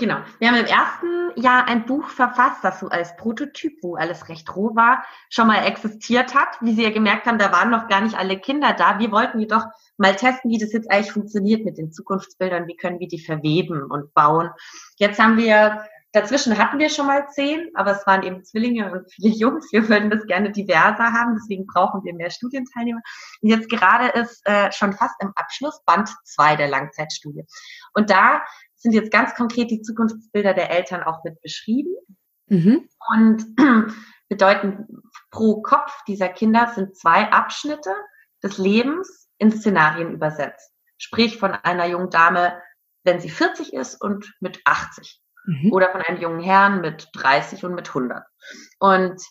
Genau. 0.00 0.16
Wir 0.38 0.48
haben 0.48 0.56
im 0.56 0.64
ersten 0.64 1.38
Jahr 1.38 1.68
ein 1.68 1.84
Buch 1.84 2.08
verfasst, 2.08 2.64
das 2.64 2.80
so 2.80 2.88
als 2.88 3.14
Prototyp, 3.16 3.74
wo 3.82 3.96
alles 3.96 4.30
recht 4.30 4.56
roh 4.56 4.74
war, 4.74 5.04
schon 5.28 5.46
mal 5.46 5.66
existiert 5.66 6.34
hat. 6.34 6.48
Wie 6.62 6.72
Sie 6.74 6.84
ja 6.84 6.90
gemerkt 6.90 7.26
haben, 7.26 7.38
da 7.38 7.52
waren 7.52 7.68
noch 7.68 7.86
gar 7.86 8.00
nicht 8.00 8.16
alle 8.16 8.40
Kinder 8.40 8.72
da. 8.72 8.98
Wir 8.98 9.12
wollten 9.12 9.40
jedoch 9.40 9.62
mal 9.98 10.16
testen, 10.16 10.50
wie 10.50 10.56
das 10.56 10.72
jetzt 10.72 10.90
eigentlich 10.90 11.12
funktioniert 11.12 11.66
mit 11.66 11.76
den 11.76 11.92
Zukunftsbildern. 11.92 12.66
Wie 12.66 12.76
können 12.76 12.98
wir 12.98 13.08
die 13.08 13.22
verweben 13.22 13.82
und 13.90 14.14
bauen? 14.14 14.48
Jetzt 14.96 15.20
haben 15.20 15.36
wir 15.36 15.84
Dazwischen 16.12 16.58
hatten 16.58 16.80
wir 16.80 16.88
schon 16.88 17.06
mal 17.06 17.28
zehn, 17.28 17.70
aber 17.74 17.92
es 17.92 18.04
waren 18.04 18.24
eben 18.24 18.42
Zwillinge 18.42 18.90
und 18.90 19.12
viele 19.12 19.28
Jungs. 19.36 19.70
Wir 19.70 19.88
würden 19.88 20.10
das 20.10 20.26
gerne 20.26 20.50
diverser 20.50 21.12
haben, 21.12 21.36
deswegen 21.36 21.66
brauchen 21.66 22.02
wir 22.02 22.14
mehr 22.14 22.30
Studienteilnehmer. 22.30 23.00
Und 23.42 23.48
jetzt 23.48 23.68
gerade 23.68 24.08
ist 24.20 24.44
äh, 24.44 24.72
schon 24.72 24.92
fast 24.92 25.14
im 25.20 25.32
Abschluss 25.36 25.80
Band 25.84 26.08
zwei 26.24 26.56
der 26.56 26.66
Langzeitstudie. 26.66 27.44
Und 27.94 28.10
da 28.10 28.42
sind 28.80 28.92
jetzt 28.92 29.12
ganz 29.12 29.34
konkret 29.34 29.70
die 29.70 29.82
Zukunftsbilder 29.82 30.54
der 30.54 30.70
Eltern 30.70 31.02
auch 31.02 31.22
mit 31.22 31.40
beschrieben. 31.42 31.94
Mhm. 32.46 32.88
Und 33.14 33.46
bedeuten 34.28 35.02
pro 35.30 35.60
Kopf 35.60 35.92
dieser 36.08 36.28
Kinder 36.28 36.72
sind 36.74 36.96
zwei 36.96 37.30
Abschnitte 37.30 37.94
des 38.42 38.58
Lebens 38.58 39.28
in 39.38 39.52
Szenarien 39.52 40.12
übersetzt. 40.12 40.72
Sprich 40.96 41.38
von 41.38 41.52
einer 41.52 41.86
jungen 41.86 42.10
Dame, 42.10 42.60
wenn 43.04 43.20
sie 43.20 43.30
40 43.30 43.72
ist 43.74 44.00
und 44.00 44.34
mit 44.40 44.60
80 44.64 45.20
mhm. 45.44 45.72
oder 45.72 45.90
von 45.90 46.00
einem 46.00 46.20
jungen 46.20 46.40
Herrn 46.40 46.80
mit 46.80 47.08
30 47.14 47.64
und 47.64 47.74
mit 47.74 47.88
100. 47.88 48.24
Und 48.78 49.22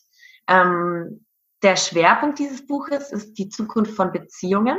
ähm, 0.48 1.26
der 1.64 1.76
Schwerpunkt 1.76 2.40
dieses 2.40 2.66
Buches 2.66 3.12
ist 3.12 3.34
die 3.34 3.50
Zukunft 3.50 3.94
von 3.96 4.12
Beziehungen. 4.12 4.78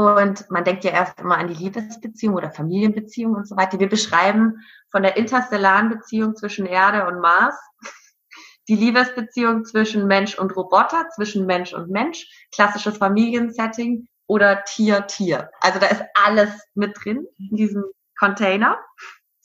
Und 0.00 0.50
man 0.50 0.64
denkt 0.64 0.84
ja 0.84 0.92
erst 0.92 1.20
immer 1.20 1.36
an 1.36 1.48
die 1.48 1.54
Liebesbeziehung 1.54 2.34
oder 2.34 2.50
Familienbeziehung 2.50 3.34
und 3.34 3.46
so 3.46 3.56
weiter. 3.56 3.78
Wir 3.78 3.88
beschreiben 3.88 4.64
von 4.90 5.02
der 5.02 5.18
interstellaren 5.18 5.90
Beziehung 5.90 6.34
zwischen 6.36 6.64
Erde 6.64 7.06
und 7.06 7.20
Mars, 7.20 7.54
die 8.68 8.76
Liebesbeziehung 8.76 9.66
zwischen 9.66 10.06
Mensch 10.06 10.38
und 10.38 10.56
Roboter, 10.56 11.08
zwischen 11.14 11.44
Mensch 11.44 11.74
und 11.74 11.90
Mensch, 11.90 12.26
klassisches 12.54 12.96
Familiensetting 12.96 14.08
oder 14.26 14.64
Tier-Tier. 14.64 15.50
Also 15.60 15.78
da 15.78 15.88
ist 15.88 16.02
alles 16.14 16.50
mit 16.74 16.96
drin 17.04 17.26
in 17.38 17.56
diesem 17.56 17.84
Container 18.18 18.78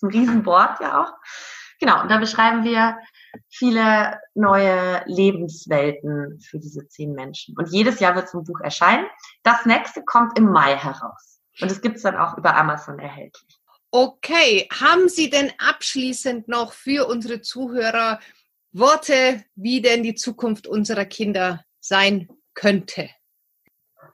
ein 0.01 0.09
Riesenboard 0.09 0.79
ja 0.79 1.03
auch. 1.03 1.13
Genau, 1.79 2.01
und 2.01 2.09
da 2.09 2.17
beschreiben 2.17 2.63
wir 2.63 2.97
viele 3.49 4.19
neue 4.33 5.03
Lebenswelten 5.05 6.39
für 6.39 6.59
diese 6.59 6.87
zehn 6.87 7.13
Menschen. 7.13 7.55
Und 7.57 7.69
jedes 7.71 7.99
Jahr 7.99 8.15
wird 8.15 8.29
so 8.29 8.39
ein 8.39 8.43
Buch 8.43 8.59
erscheinen. 8.61 9.05
Das 9.43 9.65
nächste 9.65 10.03
kommt 10.03 10.37
im 10.37 10.45
Mai 10.45 10.75
heraus. 10.75 11.39
Und 11.61 11.71
es 11.71 11.81
gibt 11.81 11.97
es 11.97 12.03
dann 12.03 12.17
auch 12.17 12.37
über 12.37 12.55
Amazon 12.55 12.99
erhältlich. 12.99 13.57
Okay, 13.91 14.67
haben 14.77 15.07
Sie 15.07 15.29
denn 15.29 15.53
abschließend 15.57 16.47
noch 16.47 16.73
für 16.73 17.07
unsere 17.07 17.41
Zuhörer 17.41 18.19
Worte, 18.73 19.45
wie 19.55 19.81
denn 19.81 20.03
die 20.03 20.15
Zukunft 20.15 20.67
unserer 20.67 21.05
Kinder 21.05 21.63
sein 21.79 22.27
könnte? 22.53 23.09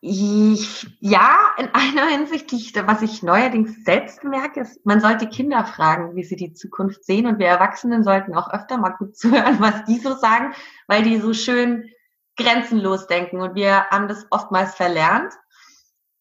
Ich, 0.03 0.97
ja, 0.99 1.51
in 1.59 1.69
einer 1.73 2.07
Hinsicht, 2.07 2.51
die 2.51 2.73
was 2.87 3.03
ich 3.03 3.21
neuerdings 3.21 3.83
selbst 3.85 4.23
merke, 4.23 4.61
ist, 4.61 4.83
man 4.83 4.99
sollte 4.99 5.27
Kinder 5.27 5.63
fragen, 5.63 6.15
wie 6.15 6.23
sie 6.23 6.35
die 6.35 6.53
Zukunft 6.53 7.05
sehen. 7.05 7.27
Und 7.27 7.37
wir 7.37 7.45
Erwachsenen 7.45 8.03
sollten 8.03 8.33
auch 8.33 8.51
öfter 8.51 8.79
mal 8.79 8.95
gut 8.97 9.15
zuhören, 9.17 9.59
was 9.59 9.85
die 9.85 9.99
so 9.99 10.15
sagen, 10.15 10.55
weil 10.87 11.03
die 11.03 11.19
so 11.19 11.33
schön 11.33 11.87
grenzenlos 12.35 13.05
denken. 13.05 13.41
Und 13.41 13.53
wir 13.53 13.85
haben 13.91 14.07
das 14.07 14.25
oftmals 14.31 14.73
verlernt. 14.73 15.33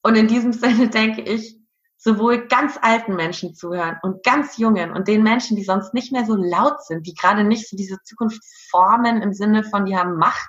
Und 0.03 0.15
in 0.15 0.29
diesem 0.29 0.53
Sinne 0.53 0.89
denke 0.91 1.23
ich, 1.23 1.59
sowohl 1.97 2.49
ganz 2.49 2.79
alten 2.81 3.15
Menschen 3.15 3.55
zuhören 3.55 3.99
und 4.03 4.23
ganz 4.25 4.57
jungen 4.59 4.91
und 4.91 5.07
den 5.09 5.23
Menschen, 5.23 5.57
die 5.57 5.65
sonst 5.65 5.93
nicht 5.95 6.13
mehr 6.13 6.25
so 6.25 6.35
laut 6.35 6.83
sind, 6.85 7.07
die 7.07 7.15
gerade 7.15 7.45
nicht 7.45 7.69
so 7.69 7.77
diese 7.77 8.03
Zukunft 8.03 8.43
formen 8.71 9.21
im 9.21 9.33
Sinne 9.35 9.65
von, 9.65 9.85
die 9.85 9.97
haben 9.97 10.17
Macht. 10.17 10.49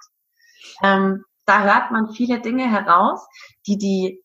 Ähm, 0.82 1.26
da 1.46 1.64
hört 1.64 1.92
man 1.92 2.14
viele 2.14 2.40
Dinge 2.40 2.70
heraus, 2.70 3.26
die 3.68 3.78
die, 3.78 4.24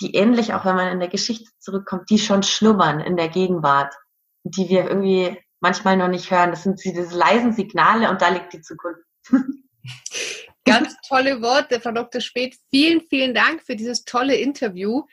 die 0.00 0.14
ähnlich, 0.14 0.52
auch 0.52 0.64
wenn 0.64 0.76
man 0.76 0.92
in 0.92 1.00
der 1.00 1.08
Geschichte 1.08 1.50
zurückkommt, 1.58 2.10
die 2.10 2.18
schon 2.18 2.42
schlummern 2.42 3.00
in 3.00 3.16
der 3.16 3.28
Gegenwart, 3.28 3.94
die 4.44 4.68
wir 4.68 4.84
irgendwie 4.84 5.38
manchmal 5.60 5.96
noch 5.96 6.08
nicht 6.08 6.30
hören. 6.30 6.50
Das 6.50 6.62
sind 6.62 6.82
diese 6.84 7.16
leisen 7.16 7.52
Signale 7.52 8.10
und 8.10 8.20
da 8.22 8.28
liegt 8.28 8.52
die 8.52 8.60
Zukunft. 8.60 9.00
Ganz 10.64 10.96
tolle 11.06 11.42
Worte, 11.42 11.80
Frau 11.80 11.92
Dr. 11.92 12.20
Speth. 12.20 12.56
Vielen, 12.70 13.00
vielen 13.08 13.34
Dank 13.34 13.62
für 13.62 13.76
dieses 13.76 14.04
tolle 14.04 14.34
Interview 14.34 15.04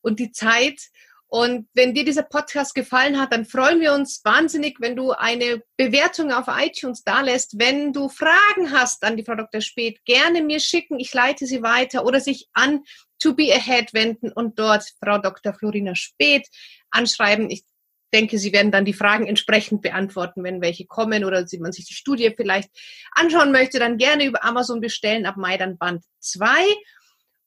und 0.00 0.18
die 0.18 0.32
Zeit. 0.32 0.80
Und 1.28 1.68
wenn 1.74 1.92
dir 1.92 2.04
dieser 2.04 2.22
Podcast 2.22 2.74
gefallen 2.74 3.20
hat, 3.20 3.32
dann 3.32 3.44
freuen 3.44 3.80
wir 3.80 3.92
uns 3.92 4.20
wahnsinnig, 4.24 4.76
wenn 4.80 4.94
du 4.94 5.10
eine 5.10 5.62
Bewertung 5.76 6.32
auf 6.32 6.46
iTunes 6.48 7.02
da 7.02 7.20
lässt. 7.20 7.58
Wenn 7.58 7.92
du 7.92 8.08
Fragen 8.08 8.70
hast 8.70 9.02
an 9.02 9.16
die 9.16 9.24
Frau 9.24 9.34
Dr. 9.34 9.60
Speth, 9.60 10.04
gerne 10.04 10.42
mir 10.42 10.60
schicken. 10.60 11.00
Ich 11.00 11.12
leite 11.12 11.46
sie 11.46 11.62
weiter 11.62 12.04
oder 12.04 12.20
sich 12.20 12.48
an 12.52 12.84
To 13.18 13.34
Be 13.34 13.52
Ahead 13.52 13.92
wenden 13.92 14.30
und 14.30 14.58
dort 14.58 14.84
Frau 15.02 15.18
Dr. 15.18 15.52
Florina 15.52 15.94
Speth 15.96 16.46
anschreiben. 16.90 17.50
Ich 17.50 17.64
denke, 18.12 18.38
sie 18.38 18.52
werden 18.52 18.70
dann 18.70 18.84
die 18.84 18.92
Fragen 18.92 19.26
entsprechend 19.26 19.82
beantworten, 19.82 20.44
wenn 20.44 20.60
welche 20.60 20.86
kommen 20.86 21.24
oder 21.24 21.44
man 21.58 21.72
sich 21.72 21.86
die 21.86 21.94
Studie 21.94 22.32
vielleicht 22.36 22.70
anschauen 23.12 23.50
möchte, 23.50 23.78
dann 23.78 23.98
gerne 23.98 24.24
über 24.24 24.44
Amazon 24.44 24.80
bestellen. 24.80 25.26
Ab 25.26 25.36
Mai 25.36 25.56
dann 25.56 25.76
Band 25.76 26.04
2. 26.20 26.46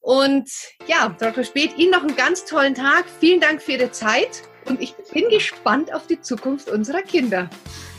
Und 0.02 0.50
ja, 0.88 1.10
Dr. 1.10 1.44
Speth, 1.44 1.78
Ihnen 1.78 1.92
noch 1.92 2.02
einen 2.02 2.16
ganz 2.16 2.46
tollen 2.46 2.76
Tag. 2.76 3.06
Vielen 3.20 3.40
Dank 3.42 3.62
für 3.62 3.74
Ihre 3.74 3.92
Zeit 3.92 4.44
und 4.66 4.82
ich 4.82 4.96
bin 5.12 5.30
gespannt 5.30 5.94
auf 5.94 6.08
die 6.08 6.22
Zukunft 6.22 6.70
unserer 6.70 7.02
Kinder. 7.02 7.50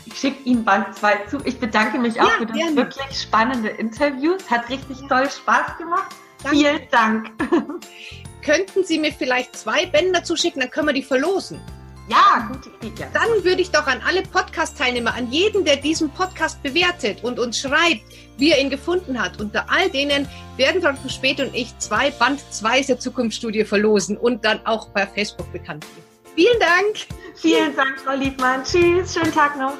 Ich 0.05 0.17
schicke 0.17 0.41
Ihnen 0.43 0.63
Band 0.63 0.95
2 0.95 1.25
zu. 1.29 1.37
Ich 1.45 1.59
bedanke 1.59 1.99
mich 1.99 2.19
auch 2.19 2.27
ja, 2.27 2.37
für 2.39 2.45
das 2.45 2.57
gerne. 2.57 2.75
wirklich 2.75 3.21
spannende 3.21 3.69
Interview. 3.69 4.33
Es 4.33 4.49
hat 4.49 4.69
richtig 4.69 4.97
toll 5.07 5.29
Spaß 5.29 5.77
gemacht. 5.77 6.15
Danke. 6.43 6.57
Vielen 6.57 6.81
Dank. 6.89 7.31
Könnten 8.41 8.83
Sie 8.83 8.97
mir 8.97 9.13
vielleicht 9.13 9.55
zwei 9.55 9.85
Bänder 9.85 10.23
zuschicken, 10.23 10.61
dann 10.61 10.71
können 10.71 10.87
wir 10.87 10.93
die 10.93 11.03
verlosen. 11.03 11.61
Ja, 12.07 12.49
gute 12.51 12.69
Idee. 12.85 13.07
Dann 13.13 13.43
würde 13.43 13.61
ich 13.61 13.71
doch 13.71 13.87
an 13.87 14.01
alle 14.05 14.23
Podcast-Teilnehmer, 14.23 15.13
an 15.13 15.31
jeden, 15.31 15.63
der 15.63 15.77
diesen 15.77 16.09
Podcast 16.09 16.61
bewertet 16.63 17.23
und 17.23 17.39
uns 17.39 17.59
schreibt, 17.59 18.01
wie 18.37 18.51
er 18.51 18.59
ihn 18.59 18.69
gefunden 18.69 19.21
hat, 19.21 19.39
unter 19.39 19.69
all 19.69 19.89
denen 19.89 20.27
werden 20.57 20.81
Frau 20.81 20.93
Spät 21.09 21.39
und 21.39 21.53
ich 21.55 21.77
zwei 21.77 22.11
Band 22.11 22.41
2 22.51 22.81
der 22.81 22.99
Zukunftsstudie 22.99 23.63
verlosen 23.63 24.17
und 24.17 24.43
dann 24.43 24.65
auch 24.65 24.89
bei 24.89 25.05
Facebook 25.05 25.51
bekannt 25.51 25.85
geben. 25.85 26.07
Vielen 26.35 26.59
Dank. 26.59 27.07
Vielen 27.35 27.75
Dank, 27.75 27.99
Frau 27.99 28.15
Liebmann. 28.15 28.63
Tschüss, 28.63 29.13
schönen 29.13 29.33
Tag 29.33 29.57
noch. 29.57 29.73